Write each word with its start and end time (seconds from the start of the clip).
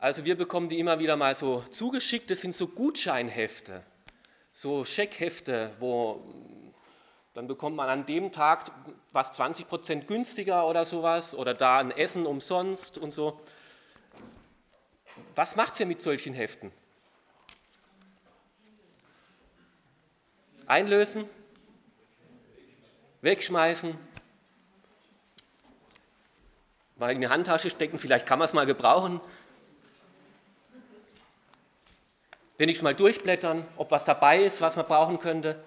Also 0.00 0.24
wir 0.24 0.36
bekommen 0.36 0.68
die 0.68 0.78
immer 0.78 1.00
wieder 1.00 1.16
mal 1.16 1.34
so 1.34 1.62
zugeschickt. 1.70 2.30
Das 2.30 2.40
sind 2.40 2.54
so 2.54 2.68
Gutscheinhefte, 2.68 3.82
so 4.52 4.84
Scheckhefte, 4.84 5.72
wo 5.80 6.22
dann 7.34 7.48
bekommt 7.48 7.76
man 7.76 7.88
an 7.88 8.06
dem 8.06 8.30
Tag 8.30 8.70
was 9.12 9.32
20 9.32 9.66
Prozent 9.66 10.06
günstiger 10.06 10.66
oder 10.68 10.84
sowas 10.84 11.34
oder 11.34 11.52
da 11.52 11.78
ein 11.78 11.90
Essen 11.90 12.26
umsonst 12.26 12.96
und 12.96 13.10
so. 13.10 13.40
Was 15.34 15.56
macht 15.56 15.78
ihr 15.80 15.86
mit 15.86 16.00
solchen 16.00 16.32
Heften? 16.32 16.70
Einlösen? 20.66 21.24
Wegschmeißen? 23.20 23.96
Mal 26.96 27.12
in 27.12 27.20
die 27.20 27.28
Handtasche 27.28 27.70
stecken, 27.70 27.98
vielleicht 27.98 28.26
kann 28.26 28.38
man 28.38 28.46
es 28.46 28.52
mal 28.52 28.66
gebrauchen. 28.66 29.20
Wenigstens 32.58 32.82
mal 32.82 32.94
durchblättern, 32.94 33.66
ob 33.76 33.92
was 33.92 34.04
dabei 34.04 34.42
ist, 34.42 34.60
was 34.60 34.74
man 34.74 34.86
brauchen 34.86 35.20
könnte. 35.20 35.64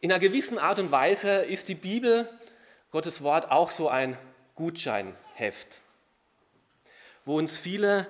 In 0.00 0.12
einer 0.12 0.20
gewissen 0.20 0.58
Art 0.58 0.78
und 0.78 0.92
Weise 0.92 1.30
ist 1.44 1.68
die 1.68 1.74
Bibel, 1.74 2.28
Gottes 2.90 3.22
Wort, 3.22 3.50
auch 3.50 3.70
so 3.70 3.88
ein 3.88 4.16
Gutscheinheft, 4.54 5.80
wo 7.24 7.38
uns 7.38 7.58
viele 7.58 8.06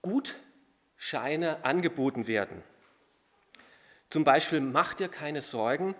Gutscheine 0.00 1.64
angeboten 1.64 2.26
werden. 2.28 2.62
Zum 4.08 4.22
Beispiel, 4.22 4.60
mach 4.60 4.94
dir 4.94 5.08
keine 5.08 5.42
Sorgen, 5.42 5.96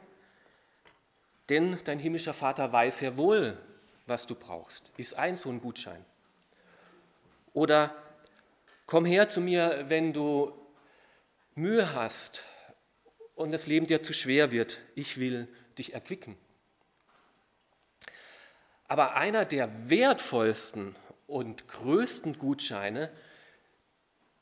denn 1.49 1.79
dein 1.85 1.99
himmlischer 1.99 2.35
Vater 2.35 2.73
weiß 2.73 3.01
sehr 3.01 3.17
wohl, 3.17 3.59
was 4.07 4.27
du 4.27 4.37
brauchst. 4.37 4.93
Ist 4.97 5.15
ein 5.15 5.37
so 5.37 5.51
ein 5.51 5.61
Gutschein. 5.61 6.05
Oder 7.55 7.95
komm 8.85 9.07
her 9.07 9.31
zu 9.31 9.41
mir, 9.41 9.87
wenn 9.89 10.13
du 10.13 10.53
Mühe 11.55 11.95
hast 11.95 12.45
und 13.35 13.53
das 13.53 13.67
Leben 13.67 13.87
dir 13.87 14.03
zu 14.03 14.13
schwer 14.13 14.51
wird. 14.51 14.79
Ich 14.95 15.19
will 15.19 15.49
dich 15.79 15.95
erquicken. 15.95 16.37
Aber 18.87 19.15
einer 19.17 19.45
der 19.45 19.89
wertvollsten 19.89 20.95
und 21.27 21.69
größten 21.69 22.39
Gutscheine, 22.39 23.11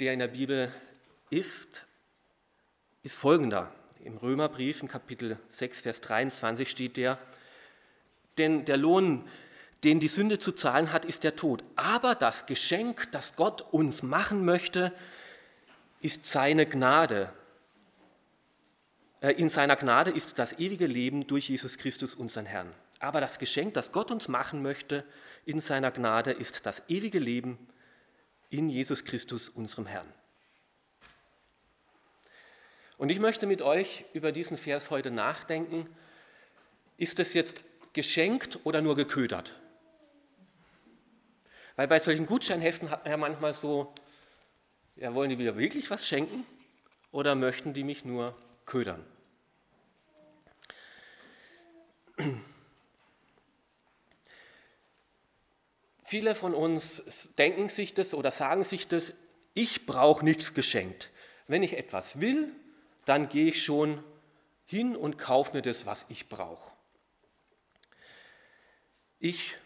der 0.01 0.15
in 0.15 0.19
der 0.19 0.29
Bibel 0.29 0.73
ist, 1.31 1.87
ist 3.03 3.17
folgender. 3.17 3.73
Im 4.05 4.17
Römerbrief, 4.17 4.83
im 4.83 4.89
Kapitel 4.89 5.39
6, 5.49 5.83
Vers 5.83 6.01
23 6.01 6.69
steht 6.69 6.97
der, 6.97 7.19
denn 8.39 8.65
der 8.65 8.79
Lohn, 8.79 9.29
den 9.85 10.01
die 10.01 10.09
Sünde 10.09 10.39
zu 10.39 10.53
zahlen 10.53 10.93
hat, 10.93 11.05
ist 11.05 11.25
der 11.25 11.37
Tod. 11.37 11.65
Aber 11.77 12.15
das 12.15 12.47
Geschenk, 12.47 13.11
das 13.13 13.35
Gott 13.37 13.63
uns 13.73 14.03
machen 14.03 14.45
möchte, 14.45 14.93
ist 16.01 16.25
seine 16.25 16.67
Gnade, 16.67 17.33
äh, 19.23 19.33
in 19.33 19.49
seiner 19.49 19.77
Gnade 19.77 20.11
ist 20.11 20.39
das 20.39 20.59
ewige 20.59 20.87
Leben 20.87 21.27
durch 21.27 21.49
Jesus 21.49 21.79
Christus, 21.79 22.15
unseren 22.15 22.47
Herrn. 22.47 22.73
Aber 22.99 23.21
das 23.21 23.39
Geschenk, 23.39 23.75
das 23.75 23.93
Gott 23.93 24.11
uns 24.11 24.29
machen 24.29 24.63
möchte, 24.63 25.05
in 25.47 25.61
seiner 25.61 25.91
Gnade 25.91 26.33
ist 26.33 26.67
das 26.67 26.83
ewige 26.89 27.19
Leben 27.19 27.59
in 28.51 28.69
Jesus 28.69 29.05
Christus, 29.05 29.49
unserem 29.49 29.87
Herrn. 29.87 30.07
Und 32.99 33.09
ich 33.09 33.19
möchte 33.19 33.47
mit 33.47 33.63
euch 33.63 34.05
über 34.13 34.31
diesen 34.31 34.57
Vers 34.57 34.91
heute 34.91 35.11
nachdenken. 35.11 35.89
Ist 36.99 37.19
es 37.19 37.35
jetzt 37.35 37.63
geschenkt 37.95 38.61
oder 38.63 38.83
nur 38.83 38.95
geködert? 38.95 39.57
Weil 41.83 41.89
bei 41.89 41.99
solchen 41.99 42.27
Gutscheinheften 42.27 42.91
hat 42.91 43.03
man 43.03 43.11
ja 43.11 43.17
manchmal 43.17 43.55
so, 43.55 43.93
ja, 44.95 45.13
wollen 45.17 45.31
die 45.31 45.39
wieder 45.41 45.59
wirklich 45.59 45.91
was 45.91 46.07
schenken 46.07 46.47
oder 47.11 47.35
möchten 47.35 47.75
die 47.75 47.83
mich 47.83 48.05
nur 48.05 48.37
ködern? 48.67 49.05
Viele 56.05 56.37
von 56.37 56.55
uns 56.55 57.35
denken 57.37 57.69
sich 57.69 57.95
das 57.95 58.15
oder 58.15 58.31
sagen 58.31 58.63
sich 58.63 58.87
das, 58.87 59.15
ich 59.53 59.85
brauche 59.85 60.25
nichts 60.25 60.55
geschenkt. 60.55 61.11
Wenn 61.49 61.65
ich 61.65 61.77
etwas 61.77 62.21
will, 62.21 62.55
dann 63.07 63.29
gehe 63.29 63.49
ich 63.49 63.61
schon 63.61 64.05
hin 64.67 64.95
und 64.95 65.19
kaufe 65.19 65.57
mir 65.57 65.63
das, 65.63 65.85
was 65.85 66.07
ich 66.09 66.29
brauche. 66.29 66.71
Ich 69.19 69.57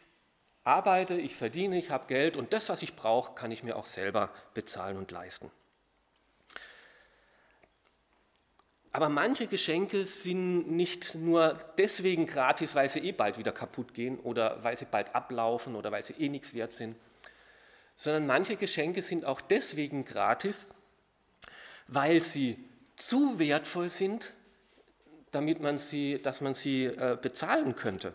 arbeite, 0.66 1.14
ich 1.14 1.36
verdiene, 1.36 1.78
ich 1.78 1.90
habe 1.90 2.06
Geld 2.08 2.36
und 2.36 2.52
das, 2.52 2.68
was 2.68 2.82
ich 2.82 2.96
brauche, 2.96 3.34
kann 3.34 3.50
ich 3.50 3.62
mir 3.62 3.76
auch 3.76 3.86
selber 3.86 4.30
bezahlen 4.52 4.96
und 4.96 5.10
leisten. 5.10 5.50
Aber 8.90 9.08
manche 9.08 9.46
Geschenke 9.46 10.06
sind 10.06 10.70
nicht 10.70 11.14
nur 11.14 11.60
deswegen 11.76 12.26
gratis, 12.26 12.74
weil 12.74 12.88
sie 12.88 13.00
eh 13.00 13.12
bald 13.12 13.38
wieder 13.38 13.52
kaputt 13.52 13.94
gehen 13.94 14.18
oder 14.18 14.64
weil 14.64 14.76
sie 14.76 14.86
bald 14.86 15.14
ablaufen 15.14 15.76
oder 15.76 15.92
weil 15.92 16.02
sie 16.02 16.14
eh 16.14 16.28
nichts 16.28 16.54
wert 16.54 16.72
sind, 16.72 16.96
sondern 17.94 18.26
manche 18.26 18.56
Geschenke 18.56 19.02
sind 19.02 19.24
auch 19.24 19.40
deswegen 19.40 20.04
gratis, 20.04 20.66
weil 21.88 22.20
sie 22.22 22.58
zu 22.96 23.38
wertvoll 23.38 23.90
sind, 23.90 24.32
damit 25.30 25.60
man 25.60 25.78
sie, 25.78 26.20
dass 26.22 26.40
man 26.40 26.54
sie 26.54 26.86
äh, 26.86 27.18
bezahlen 27.20 27.76
könnte. 27.76 28.14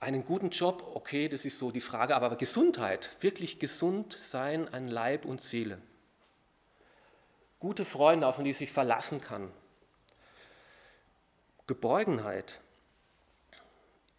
Einen 0.00 0.24
guten 0.24 0.50
Job, 0.50 0.92
okay, 0.94 1.28
das 1.28 1.44
ist 1.44 1.58
so 1.58 1.70
die 1.70 1.80
Frage, 1.80 2.14
aber 2.14 2.36
Gesundheit, 2.36 3.16
wirklich 3.20 3.58
gesund 3.58 4.12
sein 4.18 4.72
an 4.72 4.88
Leib 4.88 5.24
und 5.24 5.42
Seele 5.42 5.78
gute 7.58 7.84
Freunde, 7.84 8.26
auf 8.26 8.42
die 8.42 8.52
sich 8.52 8.72
verlassen 8.72 9.20
kann. 9.20 9.50
Geborgenheit, 11.66 12.60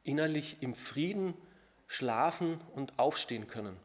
innerlich 0.03 0.57
im 0.61 0.75
Frieden 0.75 1.33
schlafen 1.87 2.61
und 2.75 2.99
aufstehen 2.99 3.47
können. 3.47 3.77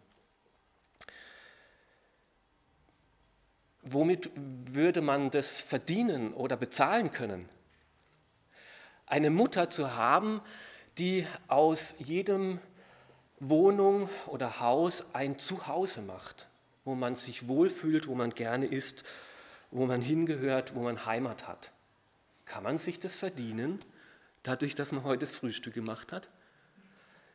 Womit 3.82 4.30
würde 4.34 5.02
man 5.02 5.30
das 5.30 5.60
verdienen 5.60 6.32
oder 6.32 6.56
bezahlen 6.56 7.10
können? 7.10 7.48
Eine 9.06 9.30
Mutter 9.30 9.70
zu 9.70 9.94
haben, 9.94 10.40
die 10.98 11.26
aus 11.48 11.94
jedem 11.98 12.60
Wohnung 13.40 14.08
oder 14.26 14.60
Haus 14.60 15.04
ein 15.12 15.38
Zuhause 15.38 16.02
macht, 16.02 16.46
wo 16.84 16.94
man 16.94 17.16
sich 17.16 17.48
wohlfühlt, 17.48 18.06
wo 18.06 18.14
man 18.14 18.30
gerne 18.30 18.66
ist 18.66 19.04
wo 19.74 19.86
man 19.86 20.00
hingehört, 20.00 20.74
wo 20.76 20.82
man 20.82 21.04
Heimat 21.04 21.48
hat. 21.48 21.72
Kann 22.46 22.62
man 22.62 22.78
sich 22.78 23.00
das 23.00 23.18
verdienen, 23.18 23.80
dadurch, 24.44 24.76
dass 24.76 24.92
man 24.92 25.02
heute 25.02 25.20
das 25.20 25.32
Frühstück 25.32 25.74
gemacht 25.74 26.12
hat? 26.12 26.28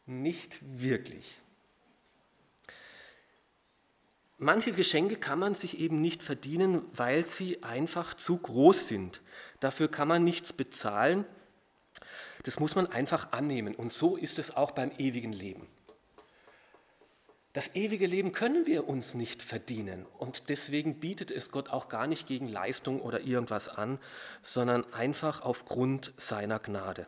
Nicht 0.06 0.58
wirklich. 0.62 1.36
Manche 4.38 4.72
Geschenke 4.72 5.18
kann 5.18 5.38
man 5.38 5.54
sich 5.54 5.80
eben 5.80 6.00
nicht 6.00 6.24
verdienen, 6.24 6.82
weil 6.94 7.26
sie 7.26 7.62
einfach 7.62 8.14
zu 8.14 8.38
groß 8.38 8.88
sind. 8.88 9.22
Dafür 9.60 9.92
kann 9.92 10.08
man 10.08 10.24
nichts 10.24 10.54
bezahlen. 10.54 11.26
Das 12.44 12.60
muss 12.60 12.76
man 12.76 12.88
einfach 12.88 13.32
annehmen. 13.32 13.76
Und 13.76 13.94
so 13.94 14.16
ist 14.16 14.40
es 14.40 14.56
auch 14.56 14.72
beim 14.72 14.92
ewigen 14.98 15.34
Leben. 15.34 15.68
Das 17.54 17.72
ewige 17.74 18.06
Leben 18.06 18.32
können 18.32 18.68
wir 18.68 18.88
uns 18.88 19.16
nicht 19.16 19.42
verdienen 19.42 20.06
und 20.20 20.50
deswegen 20.50 21.00
bietet 21.00 21.32
es 21.32 21.50
Gott 21.50 21.70
auch 21.70 21.90
gar 21.90 22.06
nicht 22.06 22.28
gegen 22.28 22.48
Leistung 22.48 23.02
oder 23.02 23.22
irgendwas 23.22 23.70
an, 23.70 23.98
sondern 24.44 24.94
einfach 24.94 25.42
aufgrund 25.42 26.14
seiner 26.18 26.60
Gnade. 26.60 27.08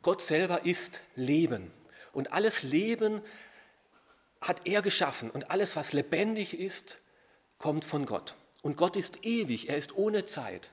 Gott 0.00 0.22
selber 0.22 0.64
ist 0.64 1.02
Leben 1.14 1.70
und 2.14 2.32
alles 2.32 2.62
Leben 2.62 3.20
hat 4.40 4.62
er 4.64 4.80
geschaffen 4.80 5.30
und 5.30 5.50
alles, 5.50 5.76
was 5.76 5.92
lebendig 5.92 6.58
ist, 6.58 6.96
kommt 7.58 7.84
von 7.84 8.06
Gott. 8.06 8.34
Und 8.62 8.78
Gott 8.78 8.96
ist 8.96 9.24
ewig, 9.24 9.68
er 9.68 9.76
ist 9.76 9.94
ohne 9.94 10.24
Zeit. 10.24 10.70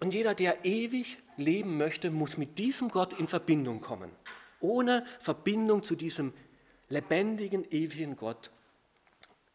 Und 0.00 0.14
jeder, 0.14 0.34
der 0.34 0.64
ewig 0.64 1.18
leben 1.36 1.76
möchte, 1.78 2.10
muss 2.10 2.36
mit 2.36 2.58
diesem 2.58 2.88
Gott 2.88 3.18
in 3.18 3.28
Verbindung 3.28 3.80
kommen. 3.80 4.10
Ohne 4.60 5.06
Verbindung 5.20 5.82
zu 5.82 5.94
diesem 5.94 6.32
lebendigen, 6.88 7.64
ewigen 7.70 8.16
Gott 8.16 8.50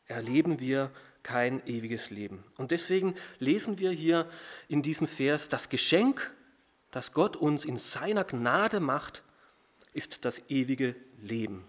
erleben 0.08 0.60
wir 0.60 0.92
kein 1.24 1.66
ewiges 1.68 2.10
Leben. 2.10 2.44
Und 2.58 2.72
deswegen 2.72 3.16
lesen 3.38 3.80
wir 3.80 3.92
hier 3.92 4.30
in 4.68 4.82
diesem 4.82 5.08
Vers, 5.08 5.50
das 5.50 5.70
Geschenk, 5.70 6.34
das 6.92 7.14
Gott 7.14 7.36
uns 7.36 7.66
in 7.66 7.78
seiner 7.78 8.24
Gnade 8.24 8.80
macht, 8.80 9.24
ist 9.94 10.26
das 10.26 10.42
ewige 10.50 10.96
Leben. 11.22 11.64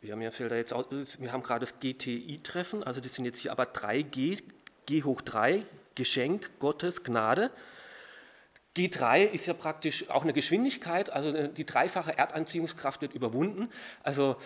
Wir 0.00 0.12
haben 0.12 0.22
ja 0.22 0.30
jetzt 0.30 0.72
auch, 0.72 0.90
wir 0.90 1.32
haben 1.32 1.42
gerade 1.42 1.66
das 1.66 1.80
GTI-Treffen, 1.80 2.84
also 2.84 3.00
das 3.00 3.14
sind 3.14 3.24
jetzt 3.24 3.40
hier 3.40 3.50
aber 3.50 3.66
drei 3.66 4.02
G, 4.02 4.38
G 4.88 5.04
hoch 5.04 5.20
drei 5.20 5.66
Geschenk 5.96 6.50
Gottes, 6.60 7.04
Gnade. 7.04 7.50
G3 8.74 9.24
ist 9.24 9.46
ja 9.46 9.52
praktisch 9.52 10.08
auch 10.08 10.22
eine 10.22 10.32
Geschwindigkeit, 10.32 11.10
also 11.10 11.48
die 11.48 11.66
dreifache 11.66 12.16
Erdanziehungskraft 12.16 13.02
wird 13.02 13.12
überwunden. 13.12 13.68
Also 14.02 14.36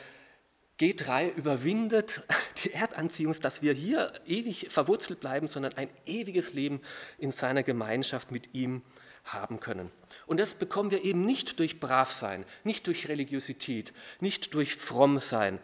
G3 0.80 1.32
überwindet 1.32 2.22
die 2.64 2.72
Erdanziehung, 2.72 3.34
dass 3.40 3.62
wir 3.62 3.72
hier 3.72 4.14
ewig 4.26 4.66
verwurzelt 4.68 5.20
bleiben, 5.20 5.46
sondern 5.46 5.74
ein 5.74 5.88
ewiges 6.06 6.54
Leben 6.54 6.80
in 7.18 7.30
seiner 7.30 7.62
Gemeinschaft 7.62 8.32
mit 8.32 8.52
ihm 8.52 8.82
haben 9.24 9.60
können. 9.60 9.92
Und 10.26 10.40
das 10.40 10.56
bekommen 10.56 10.90
wir 10.90 11.04
eben 11.04 11.24
nicht 11.24 11.60
durch 11.60 11.78
Bravsein, 11.78 12.44
nicht 12.64 12.88
durch 12.88 13.06
Religiosität, 13.06 13.92
nicht 14.18 14.54
durch 14.54 14.74
Frommsein, 14.74 15.60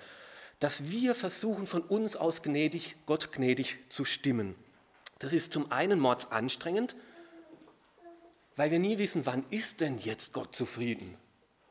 dass 0.60 0.88
wir 0.88 1.16
versuchen, 1.16 1.66
von 1.66 1.82
uns 1.82 2.14
aus 2.14 2.44
gnädig, 2.44 2.94
Gott 3.06 3.32
gnädig 3.32 3.78
zu 3.88 4.04
stimmen. 4.04 4.54
Das 5.18 5.32
ist 5.32 5.52
zum 5.52 5.72
einen 5.72 5.98
mordsanstrengend, 5.98 6.94
weil 8.56 8.70
wir 8.70 8.78
nie 8.78 8.98
wissen, 8.98 9.26
wann 9.26 9.44
ist 9.50 9.80
denn 9.80 9.98
jetzt 9.98 10.32
Gott 10.32 10.54
zufrieden? 10.54 11.16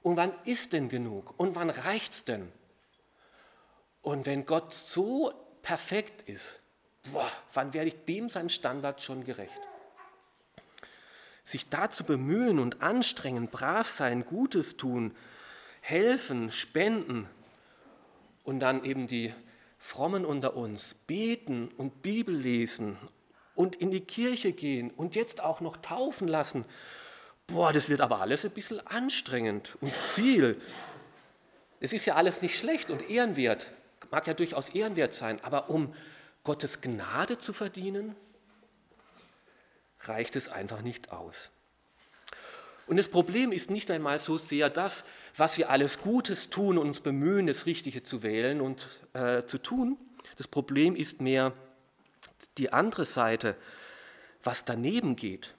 Und 0.03 0.15
wann 0.15 0.33
ist 0.45 0.73
denn 0.73 0.89
genug? 0.89 1.33
Und 1.38 1.55
wann 1.55 1.69
reicht 1.69 2.13
es 2.13 2.23
denn? 2.23 2.51
Und 4.01 4.25
wenn 4.25 4.45
Gott 4.45 4.73
so 4.73 5.33
perfekt 5.61 6.29
ist, 6.29 6.59
boah, 7.11 7.29
wann 7.53 7.73
werde 7.73 7.89
ich 7.89 8.05
dem 8.05 8.29
seinem 8.29 8.49
Standard 8.49 9.01
schon 9.01 9.25
gerecht? 9.25 9.59
Sich 11.44 11.67
dazu 11.69 12.03
bemühen 12.03 12.59
und 12.59 12.81
anstrengen, 12.81 13.49
brav 13.49 13.89
sein, 13.89 14.25
Gutes 14.25 14.77
tun, 14.77 15.15
helfen, 15.81 16.51
spenden 16.51 17.27
und 18.44 18.59
dann 18.59 18.83
eben 18.83 19.07
die 19.07 19.33
Frommen 19.77 20.25
unter 20.25 20.55
uns 20.55 20.94
beten 20.94 21.69
und 21.77 22.01
Bibel 22.01 22.35
lesen 22.35 22.97
und 23.57 23.75
in 23.75 23.92
die 23.92 24.01
Kirche 24.01 24.54
gehen 24.54 24.92
und 24.92 25.15
jetzt 25.15 25.42
auch 25.42 25.59
noch 25.59 25.77
taufen 25.77 26.27
lassen. 26.27 26.65
Boah, 27.48 27.74
das 27.74 27.89
wird 27.89 28.01
aber 28.01 28.21
alles 28.21 28.45
ein 28.45 28.51
bisschen 28.51 28.86
anstrengend 28.88 29.77
und 29.81 29.92
viel. 29.92 30.62
Es 31.80 31.94
ist 31.94 32.06
ja 32.06 32.15
alles 32.15 32.42
nicht 32.42 32.57
schlecht 32.57 32.89
und 32.89 33.09
ehrenwert 33.09 33.68
mag 34.12 34.27
ja 34.27 34.33
durchaus 34.33 34.69
ehrenwert 34.69 35.13
sein, 35.13 35.44
aber 35.44 35.69
um 35.69 35.94
Gottes 36.44 36.81
Gnade 36.81 37.38
zu 37.38 37.54
verdienen, 37.54 38.15
reicht 40.01 40.36
es 40.36 40.48
einfach 40.48 40.81
nicht 40.81 41.12
aus. 41.12 41.50
Und 42.86 42.98
das 42.98 43.09
Problem 43.09 43.51
ist 43.51 43.69
nicht 43.69 43.92
einmal 43.92 44.18
so 44.19 44.38
sehr 44.38 44.69
das, 44.69 45.04
was 45.36 45.57
wir 45.57 45.69
alles 45.69 46.00
Gutes 46.00 46.50
tun 46.50 46.77
und 46.77 46.88
uns 46.88 47.01
bemühen, 47.01 47.48
das 47.48 47.65
Richtige 47.65 48.01
zu 48.01 48.24
wählen 48.24 48.62
und 48.62 48.88
äh, 49.13 49.44
zu 49.44 49.57
tun. 49.57 49.98
Das 50.38 50.48
Problem 50.48 50.95
ist 50.95 51.19
mehr 51.19 51.51
die 52.57 52.74
andere 52.74 53.06
Seite, 53.06 53.56
was 54.44 54.65
daneben 54.65 55.15
geht. 55.15 55.56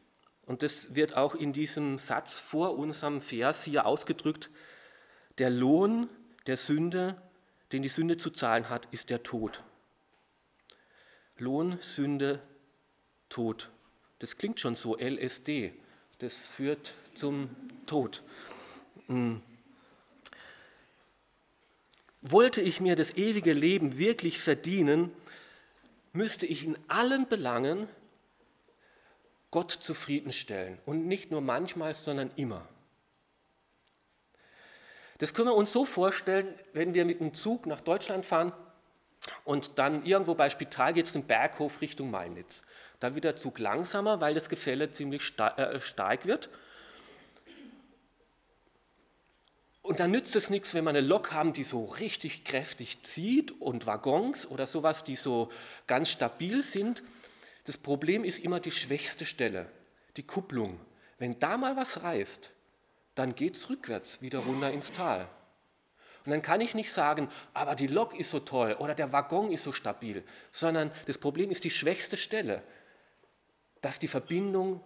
Und 0.47 0.63
das 0.63 0.95
wird 0.95 1.17
auch 1.17 1.35
in 1.35 1.53
diesem 1.53 1.99
Satz 1.99 2.39
vor 2.39 2.79
unserem 2.79 3.21
Vers 3.21 3.65
hier 3.65 3.87
ausgedrückt. 3.87 4.51
Der 5.39 5.51
Lohn 5.51 6.09
der 6.47 6.57
Sünde 6.57 7.17
den 7.73 7.83
die 7.83 7.89
Sünde 7.89 8.17
zu 8.17 8.31
zahlen 8.31 8.69
hat, 8.69 8.89
ist 8.93 9.11
der 9.11 9.23
Tod. 9.23 9.63
Lohn, 11.37 11.79
Sünde, 11.81 12.43
Tod. 13.29 13.71
Das 14.19 14.37
klingt 14.37 14.59
schon 14.59 14.75
so, 14.75 14.97
LSD. 14.97 15.73
Das 16.19 16.47
führt 16.47 16.95
zum 17.15 17.51
Tod. 17.87 18.23
Hm. 19.07 19.43
Wollte 22.23 22.61
ich 22.61 22.81
mir 22.81 22.97
das 22.97 23.15
ewige 23.15 23.53
Leben 23.53 23.99
wirklich 23.99 24.41
verdienen, 24.41 25.13
müsste 26.19 26.47
ich 26.47 26.65
in 26.65 26.77
allen 26.89 27.29
Belangen 27.29 27.89
Gott 29.53 29.71
zufriedenstellen. 29.71 30.79
Und 30.85 31.07
nicht 31.07 31.31
nur 31.31 31.41
manchmal, 31.41 31.95
sondern 31.95 32.33
immer. 32.35 32.69
Das 35.19 35.33
können 35.33 35.49
wir 35.49 35.55
uns 35.55 35.73
so 35.73 35.85
vorstellen, 35.85 36.53
wenn 36.73 36.93
wir 36.93 37.05
mit 37.05 37.21
dem 37.21 37.35
Zug 37.35 37.67
nach 37.67 37.81
Deutschland 37.81 38.27
fahren 38.27 38.53
und 39.45 39.79
dann 39.79 40.05
irgendwo 40.05 40.35
bei 40.35 40.51
Spital 40.51 40.93
geht 40.93 41.07
es 41.07 41.13
den 41.13 41.25
Berghof 41.25 41.81
Richtung 41.81 42.11
Mainitz. 42.11 42.63
Da 42.99 43.15
wird 43.15 43.23
der 43.25 43.37
Zug 43.37 43.61
langsamer, 43.61 44.21
weil 44.21 44.35
das 44.35 44.49
Gefälle 44.49 44.91
ziemlich 44.91 45.23
äh, 45.39 45.81
stark 45.81 46.27
wird. 46.27 46.51
Und 49.89 50.01
dann 50.01 50.11
nützt 50.11 50.37
es 50.37 50.51
nichts, 50.51 50.75
wenn 50.75 50.85
wir 50.85 50.91
eine 50.91 51.01
Lok 51.01 51.33
haben, 51.33 51.55
die 51.55 51.65
so 51.65 51.87
richtig 51.87 52.45
kräftig 52.45 53.01
zieht 53.01 53.59
und 53.59 53.87
Waggons 53.87 54.47
oder 54.47 54.67
sowas, 54.67 55.03
die 55.03 55.17
so 55.17 55.51
ganz 55.87 56.11
stabil 56.11 56.63
sind. 56.63 57.03
Das 57.65 57.79
Problem 57.79 58.23
ist 58.23 58.39
immer 58.41 58.61
die 58.61 58.71
schwächste 58.71 59.25
Stelle, 59.25 59.65
die 60.19 60.25
Kupplung. 60.25 60.79
Wenn 61.17 61.39
da 61.39 61.57
mal 61.57 61.75
was 61.75 62.03
reißt, 62.03 62.51
dann 63.15 63.35
geht 63.35 63.57
es 63.57 63.71
rückwärts 63.71 64.21
wieder 64.21 64.41
runter 64.41 64.71
ins 64.71 64.93
Tal. 64.93 65.27
Und 66.27 66.33
dann 66.33 66.43
kann 66.43 66.61
ich 66.61 66.75
nicht 66.75 66.93
sagen, 66.93 67.31
aber 67.55 67.75
die 67.75 67.87
Lok 67.87 68.15
ist 68.15 68.29
so 68.29 68.41
toll 68.41 68.77
oder 68.79 68.95
der 68.95 69.11
Waggon 69.15 69.51
ist 69.51 69.63
so 69.63 69.73
stabil, 69.73 70.23
sondern 70.53 70.91
das 71.07 71.17
Problem 71.17 71.51
ist 71.51 71.65
die 71.65 71.71
schwächste 71.71 72.19
Stelle, 72.19 72.63
dass 73.81 73.99
die 73.99 74.09
Verbindung 74.09 74.85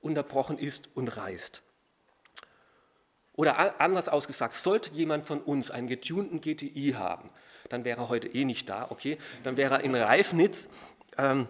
unterbrochen 0.00 0.58
ist 0.58 0.88
und 0.94 1.08
reißt. 1.08 1.60
Oder 3.38 3.80
anders 3.80 4.08
ausgesagt, 4.08 4.52
sollte 4.54 4.92
jemand 4.94 5.24
von 5.24 5.40
uns 5.40 5.70
einen 5.70 5.86
getunten 5.86 6.40
GTI 6.40 6.96
haben, 6.98 7.30
dann 7.68 7.84
wäre 7.84 8.00
er 8.00 8.08
heute 8.08 8.26
eh 8.26 8.44
nicht 8.44 8.68
da, 8.68 8.88
okay? 8.90 9.16
Dann 9.44 9.56
wäre 9.56 9.74
er 9.76 9.84
in 9.84 9.94
Reifnitz 9.94 10.68
ähm, 11.16 11.46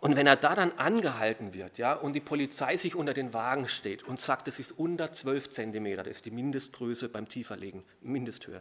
und 0.00 0.16
wenn 0.16 0.26
er 0.26 0.34
da 0.34 0.56
dann 0.56 0.72
angehalten 0.78 1.54
wird 1.54 1.78
ja, 1.78 1.92
und 1.92 2.14
die 2.14 2.20
Polizei 2.20 2.76
sich 2.76 2.96
unter 2.96 3.14
den 3.14 3.32
Wagen 3.32 3.68
steht 3.68 4.02
und 4.02 4.20
sagt, 4.20 4.48
es 4.48 4.58
ist 4.58 4.72
unter 4.72 5.12
12 5.12 5.52
Zentimeter, 5.52 6.02
das 6.02 6.16
ist 6.16 6.24
die 6.24 6.32
Mindestgröße 6.32 7.08
beim 7.08 7.28
Tieferlegen, 7.28 7.84
Mindesthöhe, 8.00 8.60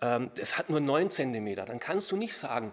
ähm, 0.00 0.32
das 0.34 0.58
hat 0.58 0.70
nur 0.70 0.80
9 0.80 1.10
Zentimeter, 1.10 1.64
dann 1.64 1.78
kannst 1.78 2.10
du 2.10 2.16
nicht 2.16 2.34
sagen, 2.34 2.72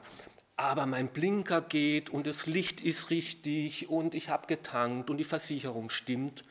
aber 0.58 0.88
mein 0.88 1.10
Blinker 1.10 1.62
geht 1.62 2.10
und 2.10 2.26
das 2.26 2.48
Licht 2.48 2.82
ist 2.82 3.12
richtig 3.12 3.88
und 3.88 4.16
ich 4.16 4.30
habe 4.30 4.48
getankt 4.48 5.12
und 5.12 5.18
die 5.18 5.26
Versicherung 5.26 5.92
stimmt. 5.92 6.42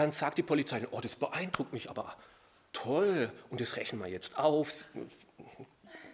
Dann 0.00 0.12
sagt 0.12 0.38
die 0.38 0.42
Polizei, 0.42 0.88
oh, 0.92 1.00
das 1.02 1.14
beeindruckt 1.14 1.74
mich 1.74 1.90
aber 1.90 2.16
toll 2.72 3.30
und 3.50 3.60
das 3.60 3.76
rechnen 3.76 4.00
wir 4.00 4.08
jetzt 4.08 4.38
auf. 4.38 4.86
Ein 4.94 5.06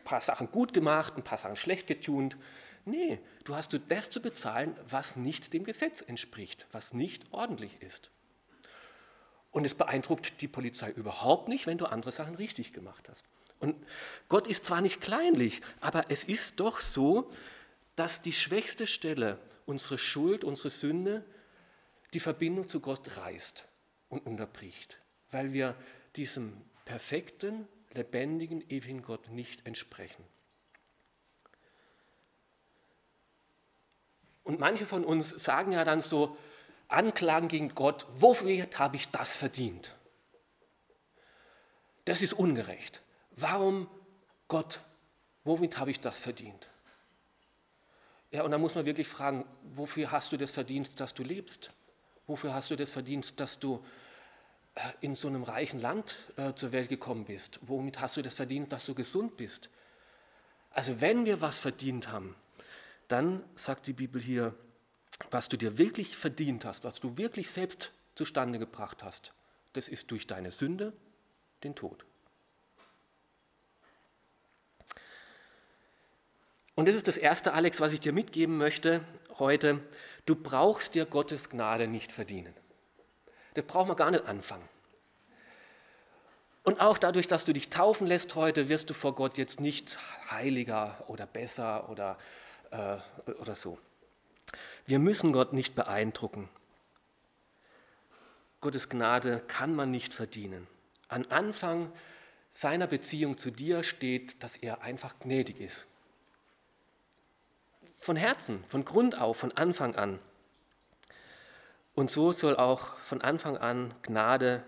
paar 0.02 0.20
Sachen 0.20 0.50
gut 0.50 0.72
gemacht, 0.72 1.16
ein 1.16 1.22
paar 1.22 1.38
Sachen 1.38 1.54
schlecht 1.54 1.86
getunt. 1.86 2.36
Nee, 2.84 3.20
du 3.44 3.54
hast 3.54 3.72
du 3.72 3.78
das 3.78 4.10
zu 4.10 4.20
bezahlen, 4.20 4.76
was 4.90 5.14
nicht 5.14 5.52
dem 5.52 5.62
Gesetz 5.62 6.00
entspricht, 6.00 6.66
was 6.72 6.94
nicht 6.94 7.26
ordentlich 7.30 7.80
ist. 7.80 8.10
Und 9.52 9.64
es 9.64 9.76
beeindruckt 9.76 10.40
die 10.40 10.48
Polizei 10.48 10.90
überhaupt 10.90 11.46
nicht, 11.46 11.68
wenn 11.68 11.78
du 11.78 11.86
andere 11.86 12.10
Sachen 12.10 12.34
richtig 12.34 12.72
gemacht 12.72 13.08
hast. 13.08 13.24
Und 13.60 13.76
Gott 14.28 14.48
ist 14.48 14.64
zwar 14.64 14.80
nicht 14.80 15.00
kleinlich, 15.00 15.60
aber 15.80 16.10
es 16.10 16.24
ist 16.24 16.58
doch 16.58 16.80
so, 16.80 17.30
dass 17.94 18.20
die 18.20 18.32
schwächste 18.32 18.88
Stelle, 18.88 19.38
unsere 19.64 19.96
Schuld, 19.96 20.42
unsere 20.42 20.70
Sünde, 20.70 21.24
die 22.14 22.20
Verbindung 22.20 22.66
zu 22.66 22.80
Gott 22.80 23.16
reißt 23.16 23.64
und 24.08 24.26
unterbricht, 24.26 24.98
weil 25.30 25.52
wir 25.52 25.74
diesem 26.16 26.60
perfekten, 26.84 27.66
lebendigen, 27.92 28.62
ewigen 28.70 29.02
Gott 29.02 29.30
nicht 29.30 29.66
entsprechen. 29.66 30.24
Und 34.44 34.60
manche 34.60 34.86
von 34.86 35.04
uns 35.04 35.30
sagen 35.30 35.72
ja 35.72 35.84
dann 35.84 36.02
so, 36.02 36.36
Anklagen 36.88 37.48
gegen 37.48 37.74
Gott, 37.74 38.06
wofür 38.14 38.68
habe 38.76 38.96
ich 38.96 39.08
das 39.08 39.36
verdient? 39.36 39.92
Das 42.04 42.22
ist 42.22 42.32
ungerecht. 42.32 43.02
Warum, 43.32 43.90
Gott, 44.46 44.80
womit 45.42 45.78
habe 45.78 45.90
ich 45.90 45.98
das 45.98 46.20
verdient? 46.20 46.68
Ja, 48.30 48.42
und 48.44 48.52
dann 48.52 48.60
muss 48.60 48.76
man 48.76 48.86
wirklich 48.86 49.08
fragen, 49.08 49.44
wofür 49.62 50.12
hast 50.12 50.30
du 50.30 50.36
das 50.36 50.52
verdient, 50.52 51.00
dass 51.00 51.14
du 51.14 51.24
lebst? 51.24 51.72
Wofür 52.26 52.54
hast 52.54 52.70
du 52.70 52.76
das 52.76 52.90
verdient, 52.90 53.38
dass 53.38 53.58
du 53.58 53.84
äh, 54.74 54.80
in 55.00 55.14
so 55.14 55.28
einem 55.28 55.44
reichen 55.44 55.80
Land 55.80 56.16
äh, 56.36 56.54
zur 56.54 56.72
Welt 56.72 56.88
gekommen 56.88 57.24
bist? 57.24 57.58
Womit 57.62 58.00
hast 58.00 58.16
du 58.16 58.22
das 58.22 58.34
verdient, 58.34 58.72
dass 58.72 58.86
du 58.86 58.94
gesund 58.94 59.36
bist? 59.36 59.68
Also 60.70 61.00
wenn 61.00 61.24
wir 61.24 61.40
was 61.40 61.58
verdient 61.58 62.08
haben, 62.08 62.34
dann 63.08 63.44
sagt 63.54 63.86
die 63.86 63.92
Bibel 63.92 64.20
hier, 64.20 64.54
was 65.30 65.48
du 65.48 65.56
dir 65.56 65.78
wirklich 65.78 66.16
verdient 66.16 66.64
hast, 66.64 66.84
was 66.84 67.00
du 67.00 67.16
wirklich 67.16 67.50
selbst 67.50 67.92
zustande 68.14 68.58
gebracht 68.58 69.02
hast, 69.02 69.32
das 69.72 69.88
ist 69.88 70.10
durch 70.10 70.26
deine 70.26 70.50
Sünde 70.50 70.92
den 71.62 71.74
Tod. 71.74 72.04
Und 76.74 76.88
das 76.88 76.94
ist 76.94 77.08
das 77.08 77.16
Erste, 77.16 77.54
Alex, 77.54 77.80
was 77.80 77.94
ich 77.94 78.00
dir 78.00 78.12
mitgeben 78.12 78.58
möchte 78.58 79.02
heute. 79.38 79.80
Du 80.24 80.34
brauchst 80.34 80.94
dir 80.94 81.06
Gottes 81.06 81.50
Gnade 81.50 81.88
nicht 81.88 82.12
verdienen. 82.12 82.54
Das 83.54 83.64
braucht 83.64 83.88
man 83.88 83.96
gar 83.96 84.10
nicht 84.10 84.26
anfangen. 84.26 84.68
Und 86.62 86.80
auch 86.80 86.98
dadurch, 86.98 87.28
dass 87.28 87.44
du 87.44 87.52
dich 87.52 87.70
taufen 87.70 88.06
lässt 88.06 88.34
heute, 88.34 88.68
wirst 88.68 88.90
du 88.90 88.94
vor 88.94 89.14
Gott 89.14 89.38
jetzt 89.38 89.60
nicht 89.60 89.98
heiliger 90.30 91.04
oder 91.06 91.26
besser 91.26 91.88
oder 91.88 92.18
äh, 92.70 92.98
oder 93.40 93.54
so. 93.56 93.78
Wir 94.84 94.98
müssen 94.98 95.32
Gott 95.32 95.52
nicht 95.52 95.74
beeindrucken. 95.74 96.48
Gottes 98.60 98.88
Gnade 98.88 99.42
kann 99.46 99.74
man 99.74 99.90
nicht 99.90 100.14
verdienen. 100.14 100.66
An 101.08 101.26
Anfang 101.26 101.92
seiner 102.50 102.86
Beziehung 102.86 103.36
zu 103.36 103.50
dir 103.50 103.82
steht, 103.82 104.42
dass 104.42 104.56
er 104.56 104.82
einfach 104.82 105.18
gnädig 105.20 105.60
ist. 105.60 105.86
Von 107.98 108.16
Herzen, 108.16 108.62
von 108.68 108.84
Grund 108.84 109.18
auf, 109.18 109.38
von 109.38 109.52
Anfang 109.52 109.94
an. 109.96 110.18
Und 111.94 112.10
so 112.10 112.32
soll 112.32 112.56
auch 112.56 112.96
von 112.98 113.22
Anfang 113.22 113.56
an 113.56 113.94
Gnade 114.02 114.62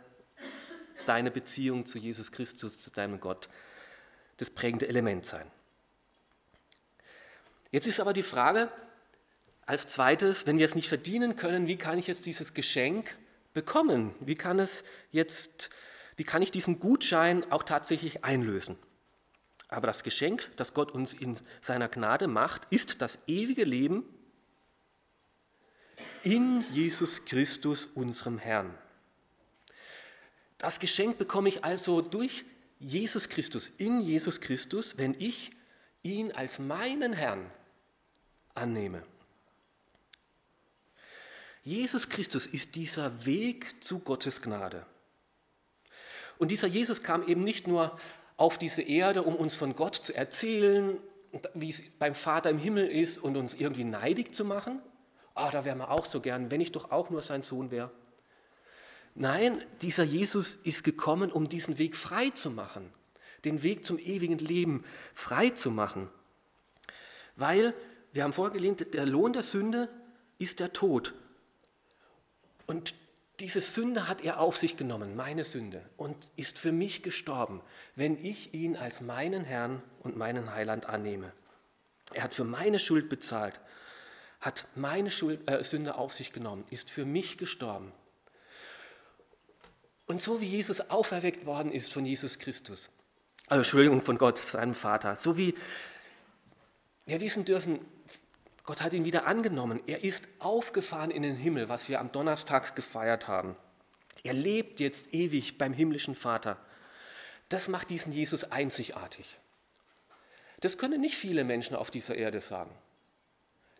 deine 1.06 1.30
Beziehung 1.30 1.86
zu 1.86 1.98
Jesus 1.98 2.32
Christus, 2.32 2.80
zu 2.80 2.90
deinem 2.90 3.20
Gott, 3.20 3.48
das 4.38 4.50
prägende 4.50 4.88
Element 4.88 5.24
sein. 5.24 5.50
Jetzt 7.70 7.86
ist 7.86 8.00
aber 8.00 8.12
die 8.12 8.22
Frage, 8.22 8.70
als 9.66 9.86
zweites, 9.86 10.46
wenn 10.46 10.58
wir 10.58 10.64
es 10.64 10.74
nicht 10.74 10.88
verdienen 10.88 11.36
können, 11.36 11.66
wie 11.66 11.76
kann 11.76 11.98
ich 11.98 12.06
jetzt 12.06 12.24
dieses 12.24 12.54
Geschenk 12.54 13.14
bekommen? 13.52 14.14
Wie 14.20 14.34
kann 14.34 14.58
es 14.58 14.84
jetzt, 15.10 15.68
wie 16.16 16.24
kann 16.24 16.40
ich 16.40 16.50
diesen 16.50 16.80
Gutschein 16.80 17.50
auch 17.52 17.62
tatsächlich 17.62 18.24
einlösen? 18.24 18.78
Aber 19.68 19.86
das 19.86 20.02
Geschenk, 20.02 20.50
das 20.56 20.72
Gott 20.72 20.90
uns 20.90 21.12
in 21.12 21.38
seiner 21.60 21.88
Gnade 21.88 22.26
macht, 22.26 22.66
ist 22.70 23.02
das 23.02 23.18
ewige 23.26 23.64
Leben 23.64 24.04
in 26.22 26.64
Jesus 26.72 27.24
Christus, 27.24 27.86
unserem 27.94 28.38
Herrn. 28.38 28.76
Das 30.56 30.80
Geschenk 30.80 31.18
bekomme 31.18 31.48
ich 31.48 31.64
also 31.64 32.00
durch 32.00 32.44
Jesus 32.80 33.28
Christus, 33.28 33.70
in 33.78 34.00
Jesus 34.00 34.40
Christus, 34.40 34.98
wenn 34.98 35.14
ich 35.18 35.50
ihn 36.02 36.32
als 36.32 36.58
meinen 36.58 37.12
Herrn 37.12 37.50
annehme. 38.54 39.02
Jesus 41.62 42.08
Christus 42.08 42.46
ist 42.46 42.74
dieser 42.74 43.26
Weg 43.26 43.82
zu 43.84 43.98
Gottes 43.98 44.40
Gnade. 44.40 44.86
Und 46.38 46.50
dieser 46.50 46.68
Jesus 46.68 47.02
kam 47.02 47.26
eben 47.26 47.44
nicht 47.44 47.66
nur 47.66 47.98
auf 48.38 48.56
diese 48.56 48.82
Erde, 48.82 49.22
um 49.24 49.36
uns 49.36 49.54
von 49.54 49.76
Gott 49.76 49.96
zu 49.96 50.14
erzählen, 50.14 50.98
wie 51.52 51.68
es 51.68 51.82
beim 51.98 52.14
Vater 52.14 52.48
im 52.48 52.58
Himmel 52.58 52.86
ist 52.86 53.18
und 53.18 53.36
uns 53.36 53.54
irgendwie 53.54 53.84
neidig 53.84 54.32
zu 54.32 54.44
machen. 54.44 54.80
Oh, 55.36 55.48
da 55.52 55.64
wären 55.64 55.78
wir 55.78 55.90
auch 55.90 56.06
so 56.06 56.20
gern, 56.20 56.50
wenn 56.50 56.60
ich 56.60 56.72
doch 56.72 56.90
auch 56.90 57.10
nur 57.10 57.20
sein 57.20 57.42
Sohn 57.42 57.70
wäre. 57.70 57.90
Nein, 59.14 59.62
dieser 59.82 60.04
Jesus 60.04 60.54
ist 60.62 60.84
gekommen, 60.84 61.32
um 61.32 61.48
diesen 61.48 61.78
Weg 61.78 61.96
frei 61.96 62.30
zu 62.30 62.50
machen, 62.50 62.92
den 63.44 63.62
Weg 63.62 63.84
zum 63.84 63.98
ewigen 63.98 64.38
Leben 64.38 64.84
frei 65.14 65.50
zu 65.50 65.70
machen. 65.72 66.08
Weil, 67.34 67.74
wir 68.12 68.22
haben 68.22 68.32
vorgelehnt, 68.32 68.94
der 68.94 69.06
Lohn 69.06 69.32
der 69.32 69.42
Sünde 69.42 69.88
ist 70.38 70.60
der 70.60 70.72
Tod. 70.72 71.14
Und 72.66 72.94
diese 73.40 73.60
Sünde 73.60 74.08
hat 74.08 74.20
er 74.22 74.40
auf 74.40 74.56
sich 74.56 74.76
genommen, 74.76 75.14
meine 75.14 75.44
Sünde, 75.44 75.82
und 75.96 76.28
ist 76.36 76.58
für 76.58 76.72
mich 76.72 77.02
gestorben, 77.02 77.60
wenn 77.94 78.22
ich 78.24 78.52
ihn 78.52 78.76
als 78.76 79.00
meinen 79.00 79.44
Herrn 79.44 79.82
und 80.00 80.16
meinen 80.16 80.52
Heiland 80.52 80.86
annehme. 80.86 81.32
Er 82.12 82.24
hat 82.24 82.34
für 82.34 82.44
meine 82.44 82.78
Schuld 82.78 83.08
bezahlt, 83.08 83.60
hat 84.40 84.66
meine 84.74 85.10
Schuld, 85.10 85.48
äh, 85.48 85.62
Sünde 85.62 85.96
auf 85.96 86.12
sich 86.12 86.32
genommen, 86.32 86.64
ist 86.70 86.90
für 86.90 87.04
mich 87.04 87.38
gestorben. 87.38 87.92
Und 90.06 90.22
so 90.22 90.40
wie 90.40 90.46
Jesus 90.46 90.90
auferweckt 90.90 91.44
worden 91.46 91.70
ist 91.70 91.92
von 91.92 92.04
Jesus 92.04 92.38
Christus, 92.38 92.90
also 93.48 93.62
Entschuldigung, 93.62 94.02
von 94.02 94.18
Gott, 94.18 94.38
seinem 94.38 94.74
Vater, 94.74 95.16
so 95.16 95.38
wie 95.38 95.54
wir 97.06 97.20
wissen 97.20 97.46
dürfen, 97.46 97.78
Gott 98.68 98.82
hat 98.82 98.92
ihn 98.92 99.06
wieder 99.06 99.26
angenommen. 99.26 99.80
Er 99.86 100.04
ist 100.04 100.28
aufgefahren 100.40 101.10
in 101.10 101.22
den 101.22 101.36
Himmel, 101.36 101.70
was 101.70 101.88
wir 101.88 102.00
am 102.00 102.12
Donnerstag 102.12 102.76
gefeiert 102.76 103.26
haben. 103.26 103.56
Er 104.24 104.34
lebt 104.34 104.78
jetzt 104.78 105.14
ewig 105.14 105.56
beim 105.56 105.72
himmlischen 105.72 106.14
Vater. 106.14 106.58
Das 107.48 107.68
macht 107.68 107.88
diesen 107.88 108.12
Jesus 108.12 108.44
einzigartig. 108.52 109.38
Das 110.60 110.76
können 110.76 111.00
nicht 111.00 111.14
viele 111.14 111.44
Menschen 111.44 111.76
auf 111.76 111.90
dieser 111.90 112.16
Erde 112.16 112.42
sagen. 112.42 112.70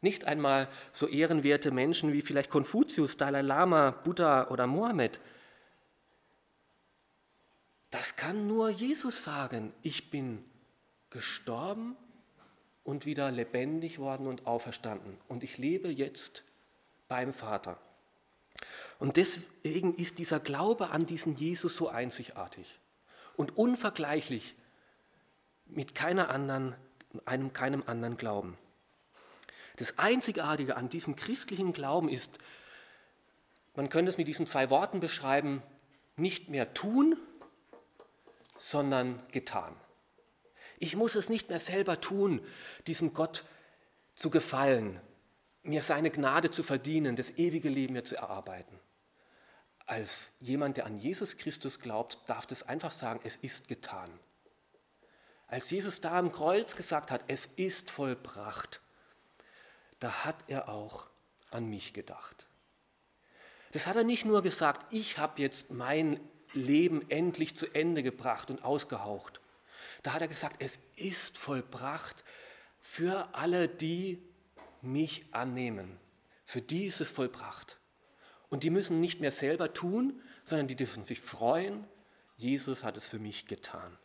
Nicht 0.00 0.24
einmal 0.24 0.68
so 0.94 1.06
ehrenwerte 1.06 1.70
Menschen 1.70 2.14
wie 2.14 2.22
vielleicht 2.22 2.48
Konfuzius, 2.48 3.18
Dalai 3.18 3.42
Lama, 3.42 3.90
Buddha 3.90 4.48
oder 4.48 4.66
Mohammed. 4.66 5.20
Das 7.90 8.16
kann 8.16 8.46
nur 8.46 8.70
Jesus 8.70 9.22
sagen. 9.22 9.74
Ich 9.82 10.08
bin 10.08 10.42
gestorben 11.10 11.94
und 12.88 13.04
wieder 13.04 13.30
lebendig 13.30 13.98
worden 13.98 14.26
und 14.26 14.46
auferstanden. 14.46 15.18
Und 15.28 15.44
ich 15.44 15.58
lebe 15.58 15.90
jetzt 15.90 16.42
beim 17.06 17.34
Vater. 17.34 17.76
Und 18.98 19.18
deswegen 19.18 19.94
ist 19.94 20.18
dieser 20.18 20.40
Glaube 20.40 20.88
an 20.88 21.04
diesen 21.04 21.36
Jesus 21.36 21.76
so 21.76 21.90
einzigartig 21.90 22.80
und 23.36 23.58
unvergleichlich 23.58 24.54
mit 25.66 25.94
keiner 25.94 26.30
anderen, 26.30 26.74
einem, 27.26 27.52
keinem 27.52 27.82
anderen 27.84 28.16
Glauben. 28.16 28.56
Das 29.76 29.98
Einzigartige 29.98 30.74
an 30.78 30.88
diesem 30.88 31.14
christlichen 31.14 31.74
Glauben 31.74 32.08
ist, 32.08 32.38
man 33.76 33.90
könnte 33.90 34.08
es 34.08 34.16
mit 34.16 34.28
diesen 34.28 34.46
zwei 34.46 34.70
Worten 34.70 35.00
beschreiben, 35.00 35.62
nicht 36.16 36.48
mehr 36.48 36.72
tun, 36.72 37.18
sondern 38.56 39.22
getan. 39.30 39.76
Ich 40.78 40.96
muss 40.96 41.14
es 41.14 41.28
nicht 41.28 41.48
mehr 41.48 41.60
selber 41.60 42.00
tun, 42.00 42.40
diesem 42.86 43.12
Gott 43.12 43.44
zu 44.14 44.30
gefallen, 44.30 45.00
mir 45.62 45.82
seine 45.82 46.10
Gnade 46.10 46.50
zu 46.50 46.62
verdienen, 46.62 47.16
das 47.16 47.30
ewige 47.32 47.68
Leben 47.68 47.94
mir 47.94 48.04
zu 48.04 48.16
erarbeiten. 48.16 48.78
Als 49.86 50.32
jemand, 50.40 50.76
der 50.76 50.86
an 50.86 50.98
Jesus 50.98 51.36
Christus 51.36 51.80
glaubt, 51.80 52.18
darf 52.26 52.46
das 52.46 52.62
einfach 52.62 52.92
sagen, 52.92 53.20
es 53.24 53.36
ist 53.36 53.68
getan. 53.68 54.10
Als 55.46 55.70
Jesus 55.70 56.00
da 56.00 56.18
am 56.18 56.30
Kreuz 56.30 56.76
gesagt 56.76 57.10
hat, 57.10 57.24
es 57.26 57.48
ist 57.56 57.90
vollbracht, 57.90 58.80
da 59.98 60.24
hat 60.24 60.36
er 60.46 60.68
auch 60.68 61.06
an 61.50 61.68
mich 61.68 61.94
gedacht. 61.94 62.46
Das 63.72 63.86
hat 63.86 63.96
er 63.96 64.04
nicht 64.04 64.24
nur 64.24 64.42
gesagt, 64.42 64.92
ich 64.92 65.18
habe 65.18 65.40
jetzt 65.40 65.70
mein 65.70 66.20
Leben 66.52 67.10
endlich 67.10 67.56
zu 67.56 67.66
Ende 67.74 68.02
gebracht 68.02 68.50
und 68.50 68.64
ausgehaucht. 68.64 69.40
Da 70.02 70.12
hat 70.14 70.22
er 70.22 70.28
gesagt, 70.28 70.56
es 70.60 70.78
ist 70.96 71.38
vollbracht 71.38 72.24
für 72.80 73.34
alle, 73.34 73.68
die 73.68 74.22
mich 74.80 75.26
annehmen. 75.32 75.98
Für 76.46 76.62
die 76.62 76.86
ist 76.86 77.00
es 77.00 77.12
vollbracht. 77.12 77.78
Und 78.48 78.62
die 78.62 78.70
müssen 78.70 79.00
nicht 79.00 79.20
mehr 79.20 79.30
selber 79.30 79.74
tun, 79.74 80.22
sondern 80.44 80.68
die 80.68 80.76
dürfen 80.76 81.04
sich 81.04 81.20
freuen, 81.20 81.86
Jesus 82.36 82.84
hat 82.84 82.96
es 82.96 83.04
für 83.04 83.18
mich 83.18 83.46
getan. 83.46 83.98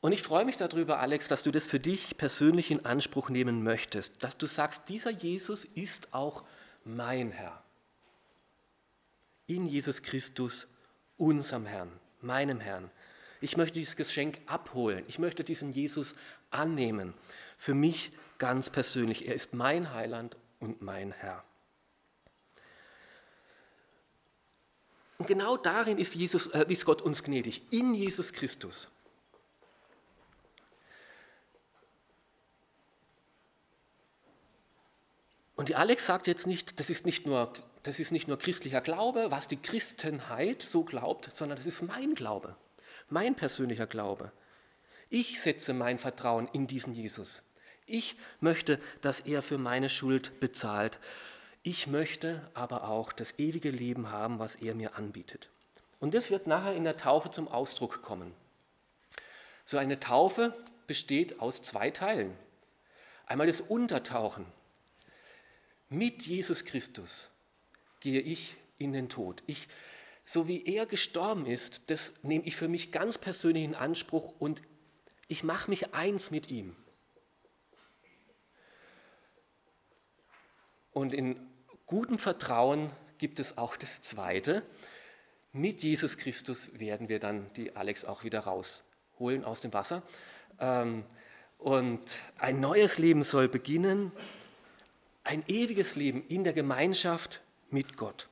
Und 0.00 0.10
ich 0.10 0.22
freue 0.22 0.44
mich 0.44 0.56
darüber, 0.56 0.98
Alex, 0.98 1.28
dass 1.28 1.44
du 1.44 1.52
das 1.52 1.64
für 1.64 1.78
dich 1.78 2.16
persönlich 2.16 2.72
in 2.72 2.84
Anspruch 2.84 3.28
nehmen 3.28 3.62
möchtest, 3.62 4.20
dass 4.24 4.36
du 4.36 4.46
sagst, 4.46 4.88
dieser 4.88 5.10
Jesus 5.10 5.64
ist 5.64 6.12
auch 6.12 6.44
mein 6.84 7.30
Herr. 7.30 7.62
In 9.46 9.68
Jesus 9.68 10.02
Christus, 10.02 10.66
unserem 11.22 11.66
Herrn, 11.66 11.92
meinem 12.20 12.58
Herrn. 12.58 12.90
Ich 13.40 13.56
möchte 13.56 13.74
dieses 13.74 13.94
Geschenk 13.94 14.40
abholen. 14.46 15.04
Ich 15.06 15.20
möchte 15.20 15.44
diesen 15.44 15.72
Jesus 15.72 16.14
annehmen. 16.50 17.14
Für 17.58 17.74
mich 17.74 18.10
ganz 18.38 18.70
persönlich. 18.70 19.28
Er 19.28 19.36
ist 19.36 19.54
mein 19.54 19.94
Heiland 19.94 20.36
und 20.58 20.82
mein 20.82 21.12
Herr. 21.12 21.44
Und 25.18 25.28
genau 25.28 25.56
darin 25.56 25.98
ist, 25.98 26.16
Jesus, 26.16 26.48
äh, 26.48 26.64
ist 26.68 26.84
Gott 26.84 27.00
uns 27.00 27.22
gnädig, 27.22 27.62
in 27.70 27.94
Jesus 27.94 28.32
Christus. 28.32 28.88
Und 35.54 35.68
die 35.68 35.76
Alex 35.76 36.06
sagt 36.06 36.26
jetzt 36.26 36.48
nicht, 36.48 36.80
das 36.80 36.90
ist 36.90 37.06
nicht, 37.06 37.24
nur, 37.26 37.52
das 37.82 37.98
ist 37.98 38.12
nicht 38.12 38.28
nur 38.28 38.38
christlicher 38.38 38.80
Glaube, 38.80 39.30
was 39.30 39.48
die 39.48 39.60
Christenheit 39.60 40.62
so 40.62 40.84
glaubt, 40.84 41.32
sondern 41.32 41.56
das 41.56 41.66
ist 41.66 41.82
mein 41.82 42.14
Glaube, 42.14 42.56
mein 43.08 43.34
persönlicher 43.34 43.86
Glaube. 43.86 44.32
Ich 45.10 45.40
setze 45.40 45.74
mein 45.74 45.98
Vertrauen 45.98 46.48
in 46.52 46.66
diesen 46.66 46.94
Jesus. 46.94 47.42
Ich 47.86 48.16
möchte, 48.40 48.80
dass 49.00 49.20
er 49.20 49.42
für 49.42 49.58
meine 49.58 49.90
Schuld 49.90 50.38
bezahlt. 50.40 50.98
Ich 51.62 51.86
möchte 51.86 52.48
aber 52.54 52.88
auch 52.88 53.12
das 53.12 53.34
ewige 53.38 53.70
Leben 53.70 54.10
haben, 54.10 54.38
was 54.38 54.54
er 54.54 54.74
mir 54.74 54.96
anbietet. 54.96 55.50
Und 56.00 56.14
das 56.14 56.30
wird 56.30 56.46
nachher 56.46 56.74
in 56.74 56.84
der 56.84 56.96
Taufe 56.96 57.30
zum 57.30 57.48
Ausdruck 57.48 58.02
kommen. 58.02 58.32
So 59.64 59.78
eine 59.78 60.00
Taufe 60.00 60.54
besteht 60.86 61.40
aus 61.40 61.62
zwei 61.62 61.90
Teilen. 61.90 62.36
Einmal 63.26 63.46
das 63.46 63.60
Untertauchen, 63.60 64.46
mit 65.88 66.22
Jesus 66.22 66.64
Christus 66.64 67.31
gehe 68.02 68.20
ich 68.20 68.56
in 68.78 68.92
den 68.92 69.08
Tod. 69.08 69.42
Ich, 69.46 69.68
so 70.24 70.48
wie 70.48 70.66
er 70.66 70.86
gestorben 70.86 71.46
ist, 71.46 71.88
das 71.88 72.12
nehme 72.22 72.44
ich 72.44 72.56
für 72.56 72.68
mich 72.68 72.90
ganz 72.90 73.16
persönlich 73.16 73.64
in 73.64 73.74
Anspruch 73.74 74.34
und 74.38 74.60
ich 75.28 75.44
mache 75.44 75.70
mich 75.70 75.94
eins 75.94 76.30
mit 76.30 76.50
ihm. 76.50 76.76
Und 80.92 81.14
in 81.14 81.36
gutem 81.86 82.18
Vertrauen 82.18 82.90
gibt 83.18 83.38
es 83.38 83.56
auch 83.56 83.76
das 83.76 84.02
Zweite. 84.02 84.62
Mit 85.52 85.82
Jesus 85.82 86.18
Christus 86.18 86.78
werden 86.78 87.08
wir 87.08 87.20
dann 87.20 87.50
die 87.54 87.76
Alex 87.76 88.04
auch 88.04 88.24
wieder 88.24 88.40
rausholen 88.40 89.44
aus 89.44 89.60
dem 89.60 89.72
Wasser. 89.72 90.02
Ähm, 90.58 91.04
und 91.56 92.18
ein 92.38 92.60
neues 92.60 92.98
Leben 92.98 93.22
soll 93.22 93.48
beginnen, 93.48 94.10
ein 95.22 95.44
ewiges 95.46 95.94
Leben 95.94 96.26
in 96.26 96.42
der 96.42 96.52
Gemeinschaft 96.52 97.40
mit 97.72 97.96
Gott. 97.96 98.28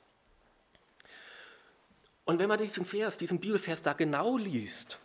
Und 2.25 2.39
wenn 2.39 2.49
man 2.49 2.59
diesen 2.59 2.85
Vers, 2.85 3.17
diesen 3.17 3.41
Bibelvers 3.41 3.83
da 3.83 3.93
genau 3.93 4.37
liest, 4.37 4.99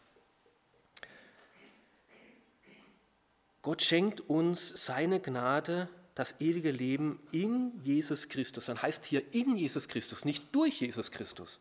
Gott 3.61 3.81
schenkt 3.81 4.21
uns 4.29 4.85
seine 4.85 5.19
Gnade, 5.19 5.89
das 6.13 6.35
ewige 6.39 6.71
Leben 6.71 7.19
in 7.31 7.73
Jesus 7.83 8.29
Christus. 8.29 8.65
Dann 8.65 8.81
heißt 8.81 9.05
hier 9.05 9.23
in 9.33 9.57
Jesus 9.57 9.87
Christus, 9.87 10.23
nicht 10.23 10.55
durch 10.55 10.79
Jesus 10.81 11.11
Christus. 11.11 11.59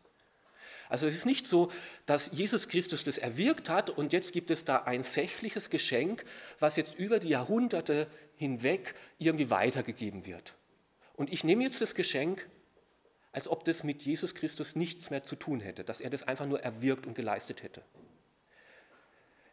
Also 0.87 1.07
es 1.07 1.15
ist 1.15 1.25
nicht 1.25 1.47
so, 1.47 1.71
dass 2.05 2.29
Jesus 2.31 2.67
Christus 2.67 3.03
das 3.03 3.17
erwirkt 3.17 3.69
hat 3.69 3.89
und 3.89 4.13
jetzt 4.13 4.33
gibt 4.33 4.51
es 4.51 4.65
da 4.65 4.83
ein 4.83 5.03
sächliches 5.03 5.69
Geschenk, 5.69 6.25
was 6.59 6.75
jetzt 6.75 6.95
über 6.95 7.19
die 7.19 7.29
Jahrhunderte 7.29 8.07
hinweg 8.35 8.93
irgendwie 9.17 9.49
weitergegeben 9.49 10.25
wird. 10.25 10.53
Und 11.15 11.33
ich 11.33 11.43
nehme 11.43 11.63
jetzt 11.63 11.81
das 11.81 11.95
Geschenk, 11.95 12.47
als 13.35 13.49
ob 13.49 13.65
das 13.65 13.83
mit 13.83 14.03
Jesus 14.03 14.33
Christus 14.33 14.77
nichts 14.77 15.09
mehr 15.09 15.23
zu 15.23 15.35
tun 15.35 15.59
hätte, 15.59 15.83
dass 15.83 15.99
er 15.99 16.09
das 16.09 16.23
einfach 16.23 16.45
nur 16.45 16.61
erwirkt 16.61 17.05
und 17.05 17.15
geleistet 17.15 17.63
hätte. 17.63 17.83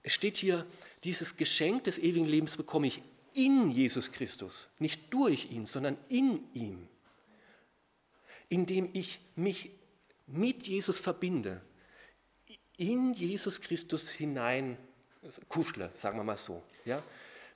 Es 0.05 0.13
steht 0.13 0.37
hier, 0.37 0.65
dieses 1.03 1.37
Geschenk 1.37 1.83
des 1.83 1.99
ewigen 1.99 2.27
Lebens 2.27 2.57
bekomme 2.57 2.87
ich 2.87 3.03
in 3.35 3.73
Jesus 3.73 4.13
Christus, 4.13 4.69
nicht 4.79 5.13
durch 5.13 5.51
ihn, 5.51 5.67
sondern 5.67 5.99
in 6.09 6.45
ihm, 6.55 6.87
indem 8.49 8.89
ich 8.93 9.19
mich 9.35 9.71
mit 10.29 10.69
Jesus 10.69 11.01
verbinde, 11.01 11.61
in 12.77 13.15
Jesus 13.15 13.61
Christus 13.61 14.11
hinein 14.11 14.79
kuschle, 15.49 15.91
sagen 15.97 16.19
wir 16.19 16.25
mal 16.25 16.37
so, 16.37 16.63
ja, 16.85 17.03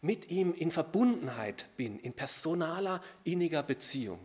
mit 0.00 0.28
ihm 0.28 0.54
in 0.54 0.73
Verbundenheit 0.73 1.66
bin, 1.76 2.00
in 2.00 2.14
personaler, 2.14 3.00
inniger 3.23 3.62
Beziehung. 3.62 4.18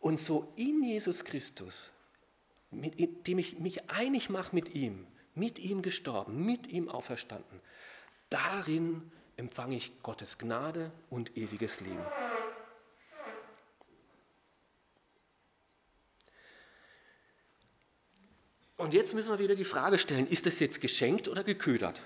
Und 0.00 0.20
so 0.20 0.52
in 0.56 0.82
Jesus 0.82 1.24
Christus, 1.24 1.92
mit 2.70 3.26
dem 3.26 3.38
ich 3.38 3.58
mich 3.58 3.90
einig 3.90 4.30
mache 4.30 4.54
mit 4.54 4.74
ihm, 4.74 5.06
mit 5.34 5.58
ihm 5.58 5.82
gestorben, 5.82 6.44
mit 6.44 6.66
ihm 6.66 6.88
auferstanden, 6.88 7.60
darin 8.30 9.10
empfange 9.36 9.76
ich 9.76 10.02
Gottes 10.02 10.38
Gnade 10.38 10.92
und 11.10 11.36
ewiges 11.36 11.80
Leben. 11.80 12.04
Und 18.76 18.94
jetzt 18.94 19.12
müssen 19.12 19.30
wir 19.30 19.40
wieder 19.40 19.56
die 19.56 19.64
Frage 19.64 19.98
stellen, 19.98 20.28
ist 20.28 20.46
das 20.46 20.60
jetzt 20.60 20.80
geschenkt 20.80 21.26
oder 21.26 21.42
geködert? 21.42 22.00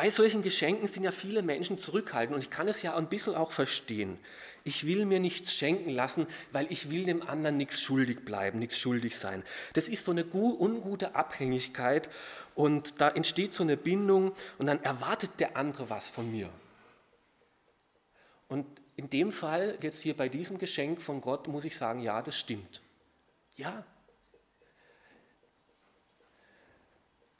Bei 0.00 0.08
solchen 0.08 0.40
Geschenken 0.40 0.88
sind 0.88 1.04
ja 1.04 1.10
viele 1.10 1.42
Menschen 1.42 1.76
zurückhaltend 1.76 2.34
und 2.34 2.42
ich 2.42 2.48
kann 2.48 2.66
es 2.68 2.80
ja 2.80 2.96
ein 2.96 3.10
bisschen 3.10 3.34
auch 3.34 3.52
verstehen. 3.52 4.16
Ich 4.64 4.86
will 4.86 5.04
mir 5.04 5.20
nichts 5.20 5.52
schenken 5.54 5.90
lassen, 5.90 6.26
weil 6.52 6.72
ich 6.72 6.90
will 6.90 7.04
dem 7.04 7.20
anderen 7.28 7.58
nichts 7.58 7.82
schuldig 7.82 8.24
bleiben, 8.24 8.60
nichts 8.60 8.78
schuldig 8.78 9.18
sein. 9.18 9.44
Das 9.74 9.88
ist 9.88 10.06
so 10.06 10.12
eine 10.12 10.24
ungute 10.32 11.14
Abhängigkeit 11.16 12.08
und 12.54 12.98
da 13.02 13.10
entsteht 13.10 13.52
so 13.52 13.62
eine 13.62 13.76
Bindung 13.76 14.32
und 14.56 14.64
dann 14.64 14.82
erwartet 14.82 15.32
der 15.38 15.58
andere 15.58 15.90
was 15.90 16.08
von 16.08 16.30
mir. 16.30 16.48
Und 18.48 18.64
in 18.96 19.10
dem 19.10 19.32
Fall, 19.32 19.76
jetzt 19.82 20.00
hier 20.00 20.16
bei 20.16 20.30
diesem 20.30 20.56
Geschenk 20.56 21.02
von 21.02 21.20
Gott, 21.20 21.46
muss 21.46 21.66
ich 21.66 21.76
sagen, 21.76 22.00
ja, 22.00 22.22
das 22.22 22.38
stimmt. 22.38 22.80
Ja, 23.54 23.84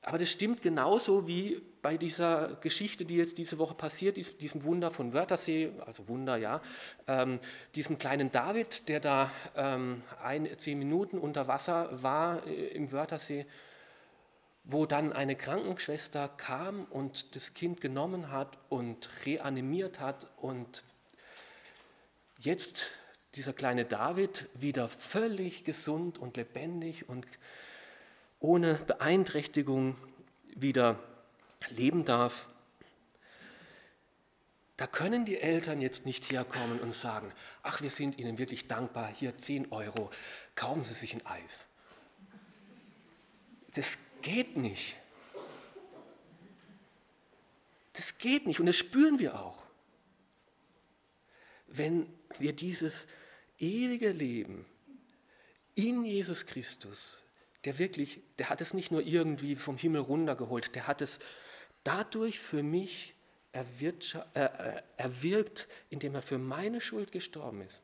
Aber 0.03 0.19
das 0.19 0.31
stimmt 0.31 0.63
genauso 0.63 1.29
wie 1.29 1.61
bei 1.83 1.97
dieser 1.97 2.57
Geschichte, 2.63 3.05
die 3.05 3.17
jetzt 3.17 3.37
diese 3.37 3.59
Woche 3.59 3.75
passiert 3.75 4.17
ist, 4.17 4.41
diesem 4.41 4.65
Wunder 4.65 4.91
von 4.91 5.13
Wörthersee, 5.13 5.73
also 5.85 6.09
Wunder, 6.09 6.37
ja, 6.37 6.63
ähm, 7.07 7.39
diesem 7.75 7.99
kleinen 7.99 8.33
David, 8.33 8.89
der 8.89 9.01
da 9.01 9.31
ähm, 9.57 10.03
ein, 10.23 10.49
zehn 10.59 10.79
Minuten 10.79 11.19
unter 11.19 11.49
Wasser 11.49 12.03
war 12.03 12.47
äh, 12.47 12.69
im 12.69 12.93
Wörthersee, 12.93 13.47
wo 14.65 14.87
dann 14.87 15.13
eine 15.13 15.37
Krankenschwester 15.37 16.29
kam 16.29 16.85
und 16.85 17.35
das 17.35 17.53
Kind 17.55 17.81
genommen 17.81 18.31
hat 18.31 18.59
und 18.69 19.11
reanimiert 19.27 20.01
hat 20.01 20.29
und 20.39 20.83
jetzt 22.39 22.91
dieser 23.35 23.53
kleine 23.53 23.85
David 23.85 24.49
wieder 24.55 24.89
völlig 24.89 25.65
gesund 25.65 26.19
und 26.19 26.37
lebendig 26.37 27.09
und 27.09 27.27
ohne 28.41 28.75
Beeinträchtigung 28.75 29.97
wieder 30.57 30.99
leben 31.69 32.05
darf, 32.05 32.49
da 34.79 34.87
können 34.87 35.27
die 35.27 35.39
Eltern 35.39 35.83
jetzt 35.83 36.07
nicht 36.07 36.33
herkommen 36.33 36.81
und 36.81 36.95
sagen, 36.95 37.31
ach, 37.63 37.83
wir 37.83 37.91
sind 37.91 38.19
Ihnen 38.19 38.39
wirklich 38.39 38.67
dankbar, 38.67 39.09
hier 39.09 39.37
10 39.37 39.73
Euro, 39.73 40.11
kaufen 40.55 40.85
Sie 40.85 40.95
sich 40.95 41.13
ein 41.13 41.25
Eis. 41.27 41.69
Das 43.75 43.99
geht 44.23 44.57
nicht. 44.57 44.97
Das 47.93 48.17
geht 48.17 48.47
nicht 48.47 48.59
und 48.59 48.67
das 48.67 48.77
spüren 48.77 49.19
wir 49.19 49.39
auch. 49.39 49.67
Wenn 51.67 52.07
wir 52.39 52.55
dieses 52.55 53.07
ewige 53.59 54.11
Leben 54.11 54.65
in 55.75 56.07
Jesus 56.07 56.47
Christus 56.47 57.21
der 57.65 57.79
wirklich, 57.79 58.23
der 58.39 58.49
hat 58.49 58.61
es 58.61 58.75
nicht 58.75 58.91
nur 58.91 59.03
irgendwie 59.03 59.57
vom 59.57 59.77
Himmel 59.77 60.01
runtergeholt, 60.01 60.75
der 60.75 60.87
hat 60.87 61.03
es 61.03 61.19
dadurch 61.85 62.39
für 62.39 62.63
mich 62.63 63.15
äh, 63.53 63.65
äh, 64.35 64.83
erwirkt, 64.97 65.67
indem 65.89 66.15
er 66.15 66.23
für 66.23 66.39
meine 66.39 66.81
Schuld 66.81 67.11
gestorben 67.11 67.63
ist. 67.63 67.83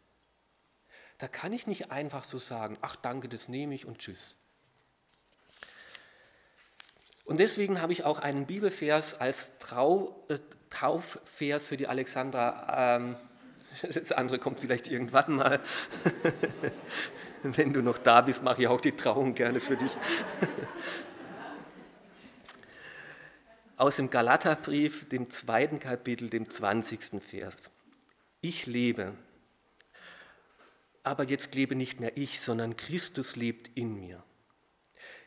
Da 1.19 1.29
kann 1.29 1.53
ich 1.53 1.67
nicht 1.67 1.91
einfach 1.91 2.25
so 2.25 2.39
sagen, 2.39 2.79
ach 2.83 2.95
danke, 2.97 3.29
das 3.29 3.49
nehme 3.49 3.75
ich 3.75 3.87
und 3.87 3.99
tschüss. 3.99 4.37
Und 7.25 7.41
deswegen 7.41 7.83
habe 7.83 7.93
ich 7.93 8.05
auch 8.05 8.21
einen 8.21 8.47
Bibelvers 8.47 9.15
als 9.15 9.59
Trau, 9.59 10.25
äh, 10.29 10.39
Taufvers 10.71 11.67
für 11.67 11.77
die 11.77 11.89
Alexandra. 11.89 12.97
Ähm, 12.97 13.17
das 13.93 14.13
andere 14.13 14.39
kommt 14.39 14.61
vielleicht 14.61 14.87
irgendwann 14.89 15.35
mal. 15.35 15.61
Wenn 17.55 17.73
du 17.73 17.83
noch 17.83 17.99
da 17.99 18.21
bist, 18.23 18.43
mache 18.43 18.63
ich 18.63 18.69
auch 18.69 18.81
die 18.81 18.93
Trauung 18.93 19.35
gerne 19.35 19.61
für 19.61 19.77
dich. 19.77 19.91
Aus 23.77 23.97
dem 23.97 24.09
Galaterbrief, 24.09 25.09
dem 25.09 25.31
zweiten 25.31 25.79
Kapitel, 25.79 26.31
dem 26.31 26.49
20. 26.51 27.23
Vers. 27.23 27.71
Ich 28.41 28.67
lebe, 28.67 29.13
aber 31.03 31.25
jetzt 31.25 31.55
lebe 31.55 31.75
nicht 31.75 32.01
mehr 32.01 32.17
ich, 32.17 32.41
sondern 32.41 32.77
Christus 32.77 33.37
lebt 33.37 33.71
in 33.77 33.95
mir. 33.95 34.23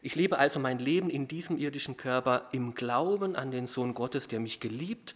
Ich 0.02 0.16
lebe 0.16 0.38
also 0.38 0.60
mein 0.60 0.80
Leben 0.80 1.10
in 1.10 1.28
diesem 1.28 1.58
irdischen 1.58 1.96
Körper 1.96 2.50
im 2.52 2.74
Glauben 2.74 3.36
an 3.36 3.52
den 3.52 3.68
Sohn 3.68 3.94
Gottes, 3.94 4.28
der 4.28 4.40
mich 4.40 4.60
geliebt 4.60 5.16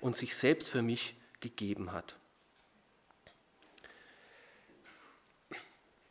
und 0.00 0.14
sich 0.14 0.36
selbst 0.36 0.68
für 0.68 0.82
mich 0.82 1.16
gegeben 1.40 1.92
hat. 1.92 2.16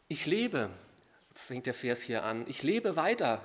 Ich 0.08 0.26
lebe, 0.26 0.70
fängt 1.34 1.66
der 1.66 1.74
Vers 1.74 2.02
hier 2.02 2.24
an, 2.24 2.46
ich 2.48 2.63
lebe 2.63 2.96
weiter. 2.96 3.42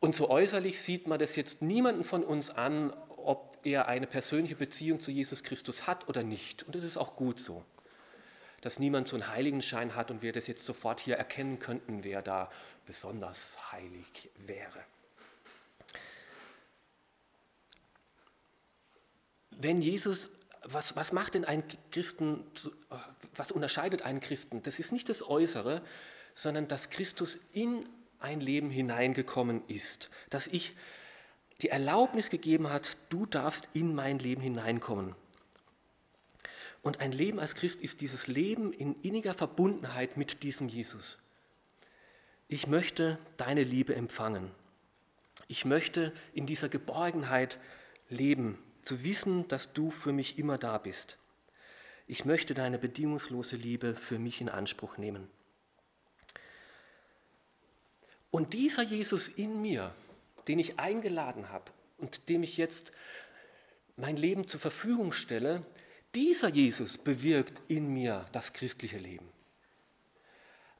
Und 0.00 0.14
so 0.14 0.30
äußerlich 0.30 0.80
sieht 0.80 1.06
man 1.06 1.18
das 1.18 1.36
jetzt 1.36 1.62
niemanden 1.62 2.04
von 2.04 2.24
uns 2.24 2.50
an, 2.50 2.92
ob 3.16 3.58
er 3.64 3.86
eine 3.86 4.06
persönliche 4.06 4.56
Beziehung 4.56 5.00
zu 5.00 5.10
Jesus 5.10 5.42
Christus 5.42 5.86
hat 5.86 6.08
oder 6.08 6.22
nicht. 6.22 6.62
Und 6.62 6.74
das 6.74 6.84
ist 6.84 6.96
auch 6.96 7.16
gut 7.16 7.38
so, 7.38 7.64
dass 8.62 8.78
niemand 8.78 9.08
so 9.08 9.16
einen 9.16 9.28
Heiligenschein 9.28 9.94
hat 9.94 10.10
und 10.10 10.22
wir 10.22 10.32
das 10.32 10.46
jetzt 10.46 10.64
sofort 10.64 11.00
hier 11.00 11.16
erkennen 11.16 11.58
könnten, 11.58 12.02
wer 12.02 12.22
da 12.22 12.50
besonders 12.86 13.72
heilig 13.72 14.30
wäre. 14.38 14.80
Wenn 19.50 19.82
Jesus 19.82 20.30
was, 20.64 20.96
was 20.96 21.12
macht 21.12 21.34
denn 21.34 21.44
einen 21.44 21.64
Christen, 21.90 22.44
was 23.34 23.50
unterscheidet 23.50 24.02
einen 24.02 24.20
Christen? 24.20 24.62
Das 24.62 24.78
ist 24.78 24.92
nicht 24.92 25.08
das 25.08 25.22
Äußere, 25.22 25.82
sondern 26.34 26.68
dass 26.68 26.90
Christus 26.90 27.38
in 27.52 27.88
ein 28.18 28.40
Leben 28.40 28.70
hineingekommen 28.70 29.62
ist, 29.68 30.10
dass 30.28 30.46
ich 30.46 30.74
die 31.62 31.68
Erlaubnis 31.68 32.30
gegeben 32.30 32.70
hat, 32.70 32.96
du 33.08 33.26
darfst 33.26 33.68
in 33.72 33.94
mein 33.94 34.18
Leben 34.18 34.40
hineinkommen. 34.40 35.14
Und 36.82 37.00
ein 37.00 37.12
Leben 37.12 37.38
als 37.38 37.54
Christ 37.54 37.80
ist 37.80 38.00
dieses 38.00 38.26
Leben 38.26 38.72
in 38.72 38.94
inniger 39.02 39.34
Verbundenheit 39.34 40.16
mit 40.16 40.42
diesem 40.42 40.68
Jesus. 40.68 41.18
Ich 42.48 42.66
möchte 42.66 43.18
deine 43.36 43.62
Liebe 43.62 43.94
empfangen. 43.94 44.50
Ich 45.48 45.64
möchte 45.64 46.12
in 46.32 46.46
dieser 46.46 46.68
Geborgenheit 46.68 47.58
leben 48.08 48.58
zu 48.82 49.04
wissen, 49.04 49.48
dass 49.48 49.72
du 49.72 49.90
für 49.90 50.12
mich 50.12 50.38
immer 50.38 50.58
da 50.58 50.78
bist. 50.78 51.18
Ich 52.06 52.24
möchte 52.24 52.54
deine 52.54 52.78
bedingungslose 52.78 53.56
Liebe 53.56 53.94
für 53.94 54.18
mich 54.18 54.40
in 54.40 54.48
Anspruch 54.48 54.96
nehmen. 54.96 55.28
Und 58.30 58.52
dieser 58.52 58.82
Jesus 58.82 59.28
in 59.28 59.60
mir, 59.60 59.94
den 60.48 60.58
ich 60.58 60.78
eingeladen 60.78 61.50
habe 61.50 61.70
und 61.98 62.28
dem 62.28 62.42
ich 62.42 62.56
jetzt 62.56 62.92
mein 63.96 64.16
Leben 64.16 64.46
zur 64.46 64.60
Verfügung 64.60 65.12
stelle, 65.12 65.64
dieser 66.14 66.48
Jesus 66.48 66.98
bewirkt 66.98 67.60
in 67.68 67.92
mir 67.92 68.26
das 68.32 68.52
christliche 68.52 68.98
Leben. 68.98 69.28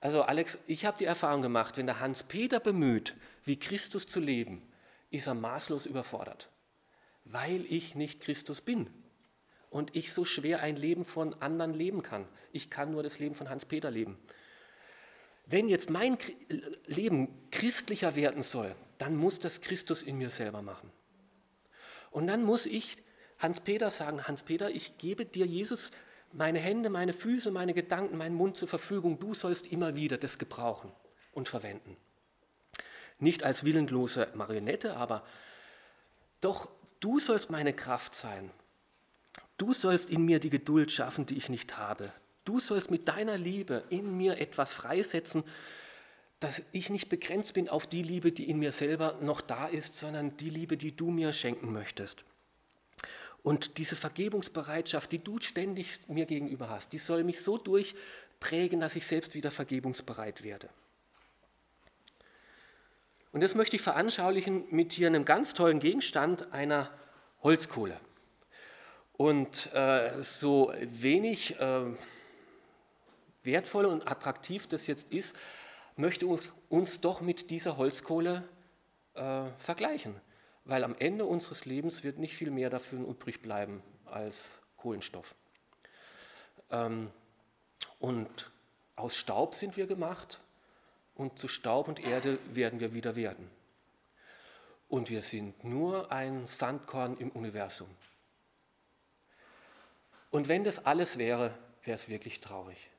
Also 0.00 0.22
Alex, 0.22 0.58
ich 0.66 0.86
habe 0.86 0.98
die 0.98 1.04
Erfahrung 1.04 1.42
gemacht, 1.42 1.76
wenn 1.76 1.86
der 1.86 2.00
Hans-Peter 2.00 2.58
bemüht, 2.58 3.14
wie 3.44 3.58
Christus 3.58 4.06
zu 4.06 4.18
leben, 4.18 4.62
ist 5.10 5.26
er 5.26 5.34
maßlos 5.34 5.86
überfordert, 5.86 6.48
weil 7.32 7.64
ich 7.68 7.94
nicht 7.94 8.20
Christus 8.20 8.60
bin 8.60 8.88
und 9.70 9.94
ich 9.94 10.12
so 10.12 10.24
schwer 10.24 10.60
ein 10.60 10.76
Leben 10.76 11.04
von 11.04 11.34
anderen 11.40 11.74
leben 11.74 12.02
kann. 12.02 12.26
Ich 12.52 12.70
kann 12.70 12.90
nur 12.90 13.02
das 13.02 13.18
Leben 13.18 13.34
von 13.34 13.48
Hans-Peter 13.48 13.90
leben. 13.90 14.18
Wenn 15.46 15.68
jetzt 15.68 15.90
mein 15.90 16.18
Leben 16.86 17.28
christlicher 17.50 18.14
werden 18.16 18.42
soll, 18.42 18.74
dann 18.98 19.16
muss 19.16 19.38
das 19.38 19.60
Christus 19.60 20.02
in 20.02 20.18
mir 20.18 20.30
selber 20.30 20.62
machen. 20.62 20.90
Und 22.10 22.26
dann 22.26 22.42
muss 22.44 22.66
ich 22.66 22.98
Hans-Peter 23.38 23.90
sagen, 23.90 24.26
Hans-Peter, 24.26 24.70
ich 24.70 24.98
gebe 24.98 25.24
dir, 25.24 25.46
Jesus, 25.46 25.90
meine 26.32 26.58
Hände, 26.58 26.90
meine 26.90 27.12
Füße, 27.12 27.50
meine 27.50 27.74
Gedanken, 27.74 28.16
meinen 28.16 28.34
Mund 28.34 28.56
zur 28.56 28.68
Verfügung. 28.68 29.18
Du 29.18 29.34
sollst 29.34 29.66
immer 29.66 29.96
wieder 29.96 30.18
das 30.18 30.38
gebrauchen 30.38 30.92
und 31.32 31.48
verwenden. 31.48 31.96
Nicht 33.18 33.42
als 33.42 33.64
willenlose 33.64 34.28
Marionette, 34.34 34.96
aber 34.96 35.24
doch, 36.40 36.68
du 37.00 37.18
sollst 37.18 37.50
meine 37.50 37.72
Kraft 37.72 38.14
sein. 38.14 38.50
Du 39.58 39.74
sollst 39.74 40.08
in 40.08 40.24
mir 40.24 40.38
die 40.38 40.50
Geduld 40.50 40.92
schaffen, 40.92 41.26
die 41.26 41.36
ich 41.36 41.48
nicht 41.48 41.76
habe. 41.76 42.12
Du 42.44 42.60
sollst 42.60 42.90
mit 42.90 43.08
deiner 43.08 43.36
Liebe 43.36 43.84
in 43.90 44.16
mir 44.16 44.38
etwas 44.38 44.72
freisetzen, 44.72 45.44
dass 46.40 46.62
ich 46.72 46.88
nicht 46.88 47.10
begrenzt 47.10 47.52
bin 47.52 47.68
auf 47.68 47.86
die 47.86 48.02
Liebe, 48.02 48.32
die 48.32 48.48
in 48.48 48.58
mir 48.58 48.72
selber 48.72 49.18
noch 49.20 49.42
da 49.42 49.66
ist, 49.66 49.94
sondern 49.94 50.36
die 50.38 50.48
Liebe, 50.48 50.78
die 50.78 50.96
du 50.96 51.10
mir 51.10 51.34
schenken 51.34 51.72
möchtest. 51.72 52.24
Und 53.42 53.78
diese 53.78 53.96
Vergebungsbereitschaft, 53.96 55.12
die 55.12 55.22
du 55.22 55.38
ständig 55.40 55.98
mir 56.08 56.26
gegenüber 56.26 56.70
hast, 56.70 56.92
die 56.92 56.98
soll 56.98 57.24
mich 57.24 57.42
so 57.42 57.58
durchprägen, 57.58 58.80
dass 58.80 58.96
ich 58.96 59.06
selbst 59.06 59.34
wieder 59.34 59.50
vergebungsbereit 59.50 60.42
werde. 60.42 60.68
Und 63.32 63.42
das 63.42 63.54
möchte 63.54 63.76
ich 63.76 63.82
veranschaulichen 63.82 64.64
mit 64.70 64.92
hier 64.92 65.06
einem 65.06 65.24
ganz 65.24 65.54
tollen 65.54 65.78
Gegenstand 65.78 66.52
einer 66.52 66.90
Holzkohle. 67.42 67.98
Und 69.12 69.72
äh, 69.74 70.22
so 70.22 70.72
wenig 70.80 71.58
äh, 71.60 71.82
wertvoll 73.42 73.84
und 73.84 74.08
attraktiv 74.08 74.66
das 74.66 74.86
jetzt 74.86 75.12
ist, 75.12 75.36
möchte 75.96 76.26
uns, 76.26 76.48
uns 76.68 77.00
doch 77.00 77.20
mit 77.20 77.50
dieser 77.50 77.76
Holzkohle 77.76 78.42
äh, 79.14 79.44
vergleichen 79.58 80.20
weil 80.64 80.84
am 80.84 80.94
Ende 80.98 81.24
unseres 81.24 81.64
Lebens 81.64 82.04
wird 82.04 82.18
nicht 82.18 82.36
viel 82.36 82.50
mehr 82.50 82.70
dafür 82.70 83.00
übrig 83.00 83.42
bleiben 83.42 83.82
als 84.04 84.60
Kohlenstoff. 84.76 85.34
Ähm, 86.70 87.10
und 87.98 88.50
aus 88.96 89.16
Staub 89.16 89.54
sind 89.54 89.76
wir 89.76 89.86
gemacht 89.86 90.40
und 91.20 91.38
zu 91.38 91.48
Staub 91.48 91.88
und 91.88 92.00
Erde 92.00 92.38
werden 92.54 92.80
wir 92.80 92.94
wieder 92.94 93.14
werden. 93.14 93.50
Und 94.88 95.10
wir 95.10 95.22
sind 95.22 95.62
nur 95.62 96.10
ein 96.10 96.46
Sandkorn 96.46 97.16
im 97.18 97.30
Universum. 97.30 97.88
Und 100.30 100.48
wenn 100.48 100.64
das 100.64 100.84
alles 100.84 101.18
wäre, 101.18 101.56
wäre 101.84 101.96
es 101.96 102.08
wirklich 102.08 102.40
traurig. 102.40 102.90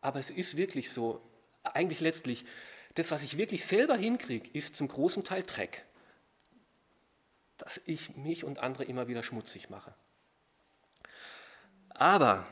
Aber 0.00 0.18
es 0.18 0.30
ist 0.30 0.56
wirklich 0.56 0.90
so, 0.90 1.20
eigentlich 1.64 2.00
letztlich, 2.00 2.46
das, 2.94 3.10
was 3.10 3.24
ich 3.24 3.36
wirklich 3.36 3.64
selber 3.64 3.96
hinkriege, 3.96 4.48
ist 4.52 4.76
zum 4.76 4.88
großen 4.88 5.24
Teil 5.24 5.42
Dreck 5.42 5.84
dass 7.58 7.80
ich 7.84 8.16
mich 8.16 8.44
und 8.44 8.60
andere 8.60 8.84
immer 8.84 9.08
wieder 9.08 9.22
schmutzig 9.22 9.68
mache. 9.68 9.92
Aber 11.90 12.46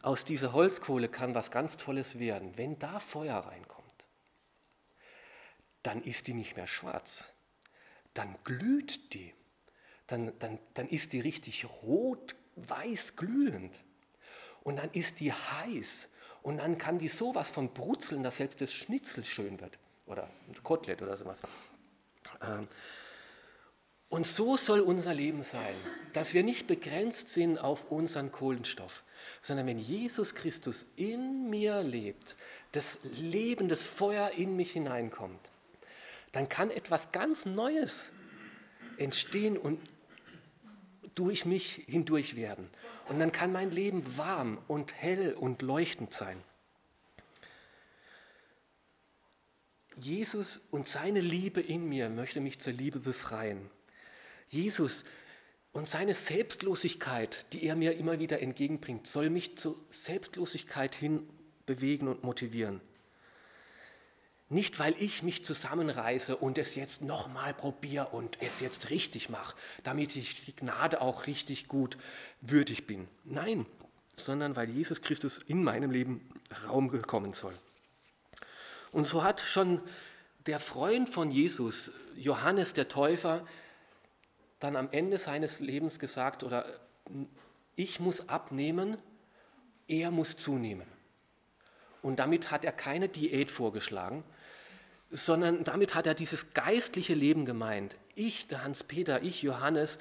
aus 0.00 0.24
dieser 0.24 0.52
Holzkohle 0.52 1.08
kann 1.08 1.34
was 1.34 1.50
ganz 1.50 1.76
Tolles 1.76 2.18
werden. 2.18 2.56
Wenn 2.56 2.78
da 2.78 3.00
Feuer 3.00 3.38
reinkommt, 3.38 3.75
dann 5.86 6.02
ist 6.02 6.26
die 6.26 6.34
nicht 6.34 6.56
mehr 6.56 6.66
schwarz, 6.66 7.24
dann 8.14 8.36
glüht 8.44 9.14
die, 9.14 9.32
dann, 10.06 10.32
dann, 10.38 10.58
dann 10.74 10.88
ist 10.88 11.12
die 11.12 11.20
richtig 11.20 11.66
rot-weiß 11.82 13.16
glühend. 13.16 13.78
Und 14.62 14.76
dann 14.76 14.90
ist 14.92 15.20
die 15.20 15.32
heiß. 15.32 16.08
Und 16.42 16.58
dann 16.58 16.78
kann 16.78 16.98
die 16.98 17.08
sowas 17.08 17.50
von 17.50 17.72
brutzeln, 17.72 18.22
dass 18.22 18.38
selbst 18.38 18.60
das 18.60 18.72
Schnitzel 18.72 19.24
schön 19.24 19.60
wird. 19.60 19.78
Oder 20.06 20.28
ein 20.48 20.62
Kotelett 20.62 21.02
oder 21.02 21.16
sowas. 21.16 21.40
Ähm, 22.42 22.68
und 24.08 24.26
so 24.26 24.56
soll 24.56 24.80
unser 24.80 25.14
Leben 25.14 25.42
sein, 25.42 25.74
dass 26.12 26.32
wir 26.32 26.44
nicht 26.44 26.66
begrenzt 26.66 27.28
sind 27.28 27.58
auf 27.58 27.90
unseren 27.90 28.30
Kohlenstoff, 28.30 29.02
sondern 29.42 29.66
wenn 29.66 29.78
Jesus 29.78 30.34
Christus 30.34 30.86
in 30.96 31.50
mir 31.50 31.82
lebt, 31.82 32.36
das 32.72 32.98
Leben, 33.02 33.68
das 33.68 33.86
Feuer 33.86 34.30
in 34.30 34.54
mich 34.54 34.72
hineinkommt, 34.72 35.50
dann 36.36 36.50
kann 36.50 36.70
etwas 36.70 37.12
ganz 37.12 37.46
Neues 37.46 38.10
entstehen 38.98 39.56
und 39.56 39.80
durch 41.14 41.46
mich 41.46 41.84
hindurch 41.86 42.36
werden. 42.36 42.68
Und 43.08 43.18
dann 43.18 43.32
kann 43.32 43.52
mein 43.52 43.70
Leben 43.70 44.18
warm 44.18 44.58
und 44.68 44.92
hell 44.92 45.32
und 45.32 45.62
leuchtend 45.62 46.12
sein. 46.12 46.36
Jesus 49.98 50.60
und 50.70 50.86
seine 50.86 51.22
Liebe 51.22 51.62
in 51.62 51.88
mir 51.88 52.10
möchte 52.10 52.42
mich 52.42 52.58
zur 52.58 52.74
Liebe 52.74 53.00
befreien. 53.00 53.70
Jesus 54.48 55.04
und 55.72 55.88
seine 55.88 56.12
Selbstlosigkeit, 56.12 57.46
die 57.54 57.64
er 57.64 57.76
mir 57.76 57.96
immer 57.96 58.18
wieder 58.18 58.42
entgegenbringt, 58.42 59.06
soll 59.06 59.30
mich 59.30 59.56
zur 59.56 59.76
Selbstlosigkeit 59.88 60.94
hin 60.94 61.26
bewegen 61.64 62.08
und 62.08 62.24
motivieren. 62.24 62.82
Nicht, 64.48 64.78
weil 64.78 64.94
ich 65.02 65.24
mich 65.24 65.44
zusammenreiße 65.44 66.36
und 66.36 66.56
es 66.56 66.76
jetzt 66.76 67.02
nochmal 67.02 67.52
probiere 67.52 68.08
und 68.08 68.40
es 68.40 68.60
jetzt 68.60 68.90
richtig 68.90 69.28
mache, 69.28 69.56
damit 69.82 70.14
ich 70.14 70.44
die 70.44 70.54
Gnade 70.54 71.00
auch 71.00 71.26
richtig 71.26 71.66
gut 71.66 71.98
würdig 72.40 72.86
bin. 72.86 73.08
Nein, 73.24 73.66
sondern 74.14 74.54
weil 74.54 74.70
Jesus 74.70 75.02
Christus 75.02 75.38
in 75.38 75.64
meinem 75.64 75.90
Leben 75.90 76.28
Raum 76.68 76.88
gekommen 76.88 77.32
soll. 77.32 77.54
Und 78.92 79.06
so 79.06 79.24
hat 79.24 79.40
schon 79.40 79.80
der 80.46 80.60
Freund 80.60 81.08
von 81.08 81.32
Jesus, 81.32 81.90
Johannes 82.14 82.72
der 82.72 82.88
Täufer, 82.88 83.44
dann 84.60 84.76
am 84.76 84.88
Ende 84.92 85.18
seines 85.18 85.58
Lebens 85.58 85.98
gesagt, 85.98 86.44
oder 86.44 86.64
ich 87.74 87.98
muss 87.98 88.28
abnehmen, 88.28 88.96
er 89.88 90.12
muss 90.12 90.36
zunehmen. 90.36 90.86
Und 92.00 92.20
damit 92.20 92.52
hat 92.52 92.64
er 92.64 92.72
keine 92.72 93.08
Diät 93.08 93.50
vorgeschlagen, 93.50 94.24
sondern 95.10 95.64
damit 95.64 95.94
hat 95.94 96.06
er 96.06 96.14
dieses 96.14 96.52
geistliche 96.52 97.14
Leben 97.14 97.44
gemeint. 97.44 97.96
Ich, 98.14 98.46
der 98.48 98.64
Hans-Peter, 98.64 99.22
ich, 99.22 99.42
Johannes, 99.42 99.98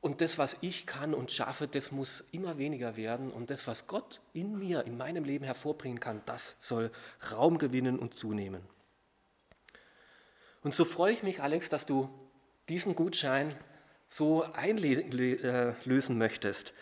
und 0.00 0.22
das, 0.22 0.38
was 0.38 0.56
ich 0.62 0.86
kann 0.86 1.12
und 1.12 1.30
schaffe, 1.30 1.68
das 1.68 1.92
muss 1.92 2.24
immer 2.32 2.56
weniger 2.56 2.96
werden. 2.96 3.30
Und 3.30 3.50
das, 3.50 3.66
was 3.66 3.86
Gott 3.86 4.20
in 4.32 4.58
mir, 4.58 4.84
in 4.86 4.96
meinem 4.96 5.24
Leben 5.24 5.44
hervorbringen 5.44 6.00
kann, 6.00 6.22
das 6.24 6.54
soll 6.58 6.90
Raum 7.30 7.58
gewinnen 7.58 7.98
und 7.98 8.14
zunehmen. 8.14 8.62
Und 10.62 10.74
so 10.74 10.84
freue 10.84 11.12
ich 11.12 11.22
mich, 11.22 11.42
Alex, 11.42 11.68
dass 11.68 11.84
du 11.84 12.08
diesen 12.68 12.94
Gutschein 12.94 13.54
so 14.08 14.42
einlösen 14.42 16.18
möchtest, 16.18 16.72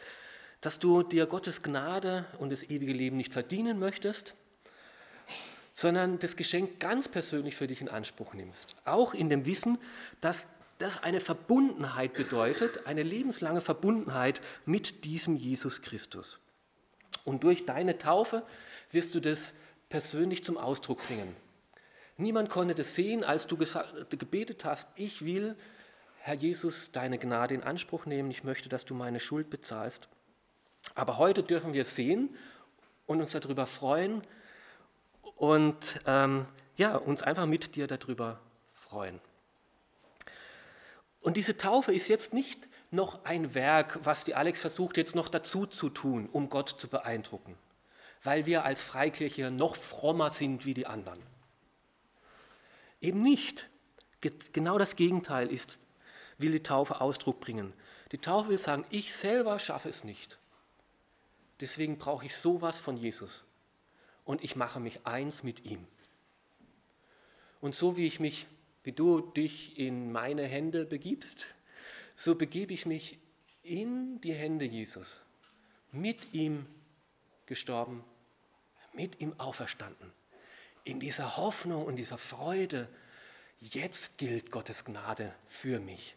dass 0.60 0.78
du 0.78 1.02
dir 1.02 1.26
Gottes 1.26 1.62
Gnade 1.62 2.24
und 2.38 2.50
das 2.50 2.62
ewige 2.62 2.92
Leben 2.92 3.16
nicht 3.16 3.32
verdienen 3.32 3.78
möchtest, 3.78 4.34
sondern 5.78 6.18
das 6.18 6.34
Geschenk 6.34 6.80
ganz 6.80 7.06
persönlich 7.06 7.54
für 7.54 7.68
dich 7.68 7.80
in 7.80 7.88
Anspruch 7.88 8.34
nimmst. 8.34 8.74
Auch 8.84 9.14
in 9.14 9.30
dem 9.30 9.46
Wissen, 9.46 9.78
dass 10.20 10.48
das 10.78 11.04
eine 11.04 11.20
Verbundenheit 11.20 12.14
bedeutet, 12.14 12.88
eine 12.88 13.04
lebenslange 13.04 13.60
Verbundenheit 13.60 14.40
mit 14.66 15.04
diesem 15.04 15.36
Jesus 15.36 15.80
Christus. 15.80 16.40
Und 17.24 17.44
durch 17.44 17.64
deine 17.64 17.96
Taufe 17.96 18.42
wirst 18.90 19.14
du 19.14 19.20
das 19.20 19.54
persönlich 19.88 20.42
zum 20.42 20.58
Ausdruck 20.58 20.98
bringen. 21.06 21.36
Niemand 22.16 22.50
konnte 22.50 22.74
das 22.74 22.96
sehen, 22.96 23.22
als 23.22 23.46
du 23.46 23.56
gebetet 23.56 24.64
hast, 24.64 24.88
ich 24.96 25.24
will 25.24 25.54
Herr 26.18 26.34
Jesus, 26.34 26.90
deine 26.90 27.20
Gnade 27.20 27.54
in 27.54 27.62
Anspruch 27.62 28.04
nehmen. 28.04 28.32
Ich 28.32 28.42
möchte, 28.42 28.68
dass 28.68 28.84
du 28.84 28.94
meine 28.94 29.20
Schuld 29.20 29.48
bezahlst. 29.48 30.08
Aber 30.96 31.18
heute 31.18 31.44
dürfen 31.44 31.72
wir 31.72 31.84
sehen 31.84 32.36
und 33.06 33.20
uns 33.20 33.30
darüber 33.30 33.68
freuen 33.68 34.22
und 35.38 36.00
ähm, 36.04 36.46
ja, 36.76 36.96
uns 36.96 37.22
einfach 37.22 37.46
mit 37.46 37.74
dir 37.76 37.86
darüber 37.86 38.40
freuen. 38.82 39.20
Und 41.20 41.36
diese 41.36 41.56
Taufe 41.56 41.94
ist 41.94 42.08
jetzt 42.08 42.32
nicht 42.32 42.68
noch 42.90 43.24
ein 43.24 43.54
Werk, 43.54 44.00
was 44.04 44.24
die 44.24 44.34
Alex 44.34 44.60
versucht 44.60 44.96
jetzt 44.96 45.14
noch 45.14 45.28
dazu 45.28 45.66
zu 45.66 45.90
tun, 45.90 46.28
um 46.32 46.50
Gott 46.50 46.68
zu 46.68 46.88
beeindrucken, 46.88 47.56
weil 48.22 48.46
wir 48.46 48.64
als 48.64 48.82
Freikirche 48.82 49.50
noch 49.50 49.76
frommer 49.76 50.30
sind 50.30 50.64
wie 50.64 50.74
die 50.74 50.86
anderen. 50.86 51.22
Eben 53.00 53.22
nicht. 53.22 53.68
Genau 54.52 54.78
das 54.78 54.96
Gegenteil 54.96 55.52
ist, 55.52 55.78
will 56.38 56.50
die 56.50 56.62
Taufe 56.62 57.00
Ausdruck 57.00 57.38
bringen. 57.38 57.72
Die 58.10 58.18
Taufe 58.18 58.48
will 58.48 58.58
sagen, 58.58 58.84
ich 58.90 59.14
selber 59.14 59.60
schaffe 59.60 59.88
es 59.88 60.02
nicht. 60.02 60.38
Deswegen 61.60 61.98
brauche 61.98 62.26
ich 62.26 62.36
sowas 62.36 62.80
von 62.80 62.96
Jesus. 62.96 63.44
Und 64.28 64.44
ich 64.44 64.56
mache 64.56 64.78
mich 64.78 65.06
eins 65.06 65.42
mit 65.42 65.64
ihm. 65.64 65.86
Und 67.62 67.74
so 67.74 67.96
wie 67.96 68.06
ich 68.06 68.20
mich, 68.20 68.46
wie 68.82 68.92
du 68.92 69.22
dich 69.22 69.78
in 69.78 70.12
meine 70.12 70.42
Hände 70.42 70.84
begibst, 70.84 71.46
so 72.14 72.34
begebe 72.34 72.74
ich 72.74 72.84
mich 72.84 73.18
in 73.62 74.20
die 74.20 74.34
Hände 74.34 74.66
Jesus, 74.66 75.22
mit 75.92 76.34
ihm 76.34 76.66
gestorben, 77.46 78.04
mit 78.92 79.18
ihm 79.18 79.32
auferstanden, 79.40 80.12
in 80.84 81.00
dieser 81.00 81.38
Hoffnung 81.38 81.86
und 81.86 81.96
dieser 81.96 82.18
Freude, 82.18 82.86
jetzt 83.60 84.18
gilt 84.18 84.50
Gottes 84.50 84.84
Gnade 84.84 85.34
für 85.46 85.80
mich, 85.80 86.16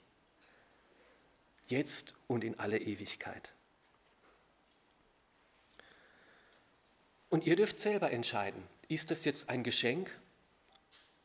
jetzt 1.68 2.14
und 2.28 2.44
in 2.44 2.60
alle 2.60 2.78
Ewigkeit. 2.78 3.54
Und 7.32 7.46
ihr 7.46 7.56
dürft 7.56 7.80
selber 7.80 8.12
entscheiden, 8.12 8.62
ist 8.90 9.10
das 9.10 9.24
jetzt 9.24 9.50
ein 9.50 9.64
Geschenk 9.64 10.12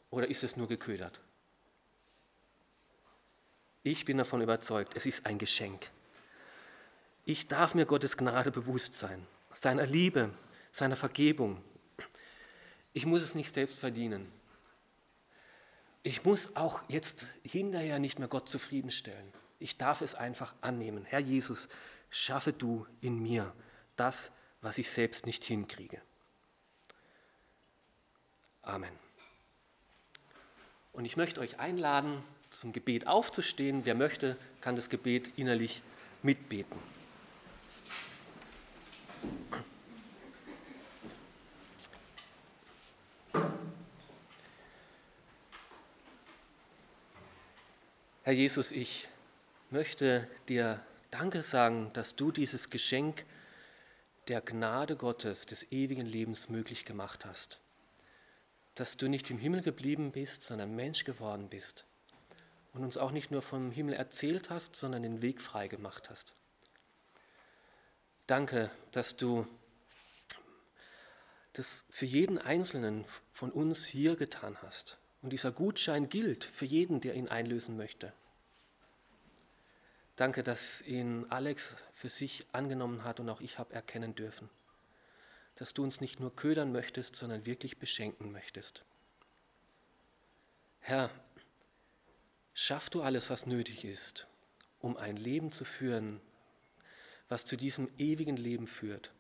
oder 0.08 0.28
ist 0.30 0.44
es 0.44 0.56
nur 0.56 0.68
geködert? 0.68 1.20
Ich 3.82 4.04
bin 4.04 4.16
davon 4.16 4.40
überzeugt, 4.40 4.96
es 4.96 5.04
ist 5.04 5.26
ein 5.26 5.36
Geschenk. 5.36 5.90
Ich 7.24 7.48
darf 7.48 7.74
mir 7.74 7.86
Gottes 7.86 8.16
Gnade 8.16 8.52
bewusst 8.52 8.94
sein, 8.94 9.26
seiner 9.52 9.84
Liebe, 9.84 10.32
seiner 10.72 10.94
Vergebung. 10.94 11.60
Ich 12.92 13.04
muss 13.04 13.22
es 13.22 13.34
nicht 13.34 13.52
selbst 13.52 13.76
verdienen. 13.76 14.30
Ich 16.04 16.24
muss 16.24 16.54
auch 16.54 16.82
jetzt 16.86 17.26
hinterher 17.42 17.98
nicht 17.98 18.20
mehr 18.20 18.28
Gott 18.28 18.48
zufriedenstellen. 18.48 19.32
Ich 19.58 19.76
darf 19.76 20.02
es 20.02 20.14
einfach 20.14 20.54
annehmen. 20.60 21.04
Herr 21.04 21.18
Jesus, 21.18 21.66
schaffe 22.10 22.52
du 22.52 22.86
in 23.00 23.20
mir 23.20 23.52
das, 23.96 24.30
was 24.66 24.79
ich 24.79 24.90
selbst 24.90 25.26
nicht 25.26 25.44
hinkriege. 25.44 26.02
Amen. 28.62 28.90
Und 30.92 31.05
ich 31.05 31.16
möchte 31.16 31.38
euch 31.38 31.61
einladen, 31.61 32.20
zum 32.50 32.72
Gebet 32.72 33.07
aufzustehen. 33.07 33.83
Wer 33.85 33.94
möchte, 33.94 34.37
kann 34.61 34.74
das 34.74 34.88
Gebet 34.88 35.31
innerlich 35.38 35.83
mitbeten. 36.24 36.76
Herr 48.24 48.33
Jesus, 48.33 48.72
ich 48.72 49.07
möchte 49.70 50.29
dir 50.48 50.85
Danke 51.12 51.44
sagen, 51.44 51.92
dass 51.92 52.16
du 52.16 52.33
dieses 52.33 52.68
Geschenk 52.68 53.24
der 54.28 54.40
Gnade 54.40 54.96
Gottes, 54.96 55.46
des 55.46 55.70
ewigen 55.70 56.06
Lebens 56.06 56.48
möglich 56.48 56.84
gemacht 56.84 57.24
hast. 57.24 57.60
Dass 58.74 58.96
du 58.96 59.08
nicht 59.08 59.30
im 59.30 59.38
Himmel 59.38 59.62
geblieben 59.62 60.12
bist, 60.12 60.42
sondern 60.42 60.74
Mensch 60.74 61.04
geworden 61.04 61.48
bist 61.48 61.86
und 62.72 62.82
uns 62.82 62.96
auch 62.96 63.10
nicht 63.10 63.30
nur 63.30 63.40
vom 63.42 63.70
Himmel 63.70 63.94
erzählt 63.94 64.50
hast, 64.50 64.76
sondern 64.76 65.02
den 65.02 65.22
Weg 65.22 65.40
frei 65.40 65.68
gemacht 65.68 66.10
hast. 66.10 66.34
Danke, 68.26 68.70
dass 68.90 69.16
du 69.16 69.46
das 71.52 71.86
für 71.88 72.04
jeden 72.04 72.38
Einzelnen 72.38 73.06
von 73.32 73.50
uns 73.50 73.86
hier 73.86 74.16
getan 74.16 74.58
hast. 74.60 74.98
Und 75.22 75.30
dieser 75.30 75.52
Gutschein 75.52 76.08
gilt 76.08 76.44
für 76.44 76.66
jeden, 76.66 77.00
der 77.00 77.14
ihn 77.14 77.28
einlösen 77.28 77.76
möchte. 77.76 78.12
Danke, 80.16 80.42
dass 80.42 80.81
ihn 80.81 81.26
Alex 81.29 81.76
für 81.92 82.09
sich 82.09 82.46
angenommen 82.50 83.05
hat 83.05 83.20
und 83.20 83.29
auch 83.29 83.42
ich 83.42 83.59
habe 83.59 83.74
erkennen 83.74 84.14
dürfen. 84.14 84.48
Dass 85.57 85.74
du 85.74 85.83
uns 85.83 86.00
nicht 86.00 86.20
nur 86.20 86.35
ködern 86.35 86.72
möchtest, 86.72 87.16
sondern 87.16 87.44
wirklich 87.44 87.76
beschenken 87.76 88.33
möchtest. 88.33 88.83
Herr, 90.81 91.11
schaff 92.55 92.88
du 92.88 93.02
alles, 93.02 93.29
was 93.29 93.44
nötig 93.44 93.85
ist, 93.85 94.26
um 94.81 94.96
ein 94.96 95.18
Leben 95.18 95.52
zu 95.52 95.66
führen, 95.66 96.22
was 97.29 97.44
zu 97.44 97.57
diesem 97.57 97.90
ewigen 97.98 98.38
Leben 98.38 98.66
führt, 98.66 99.12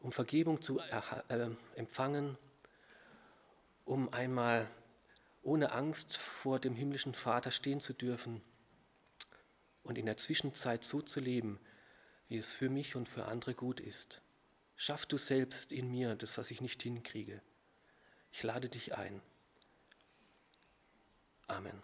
um 0.00 0.12
Vergebung 0.12 0.60
zu 0.60 0.78
äh, 0.78 1.50
empfangen, 1.76 2.36
um 3.86 4.12
einmal 4.12 4.68
ohne 5.42 5.72
Angst 5.72 6.18
vor 6.18 6.60
dem 6.60 6.74
himmlischen 6.74 7.14
Vater 7.14 7.50
stehen 7.50 7.80
zu 7.80 7.94
dürfen 7.94 8.42
und 9.82 9.98
in 9.98 10.06
der 10.06 10.16
Zwischenzeit 10.16 10.84
so 10.84 11.02
zu 11.02 11.20
leben, 11.20 11.60
wie 12.28 12.38
es 12.38 12.52
für 12.52 12.68
mich 12.68 12.96
und 12.96 13.08
für 13.08 13.26
andere 13.26 13.54
gut 13.54 13.80
ist. 13.80 14.22
Schaff 14.76 15.06
du 15.06 15.16
selbst 15.16 15.72
in 15.72 15.90
mir 15.90 16.14
das, 16.14 16.38
was 16.38 16.50
ich 16.50 16.60
nicht 16.60 16.82
hinkriege. 16.82 17.42
Ich 18.32 18.42
lade 18.42 18.68
dich 18.68 18.94
ein. 18.96 19.20
Amen. 21.46 21.82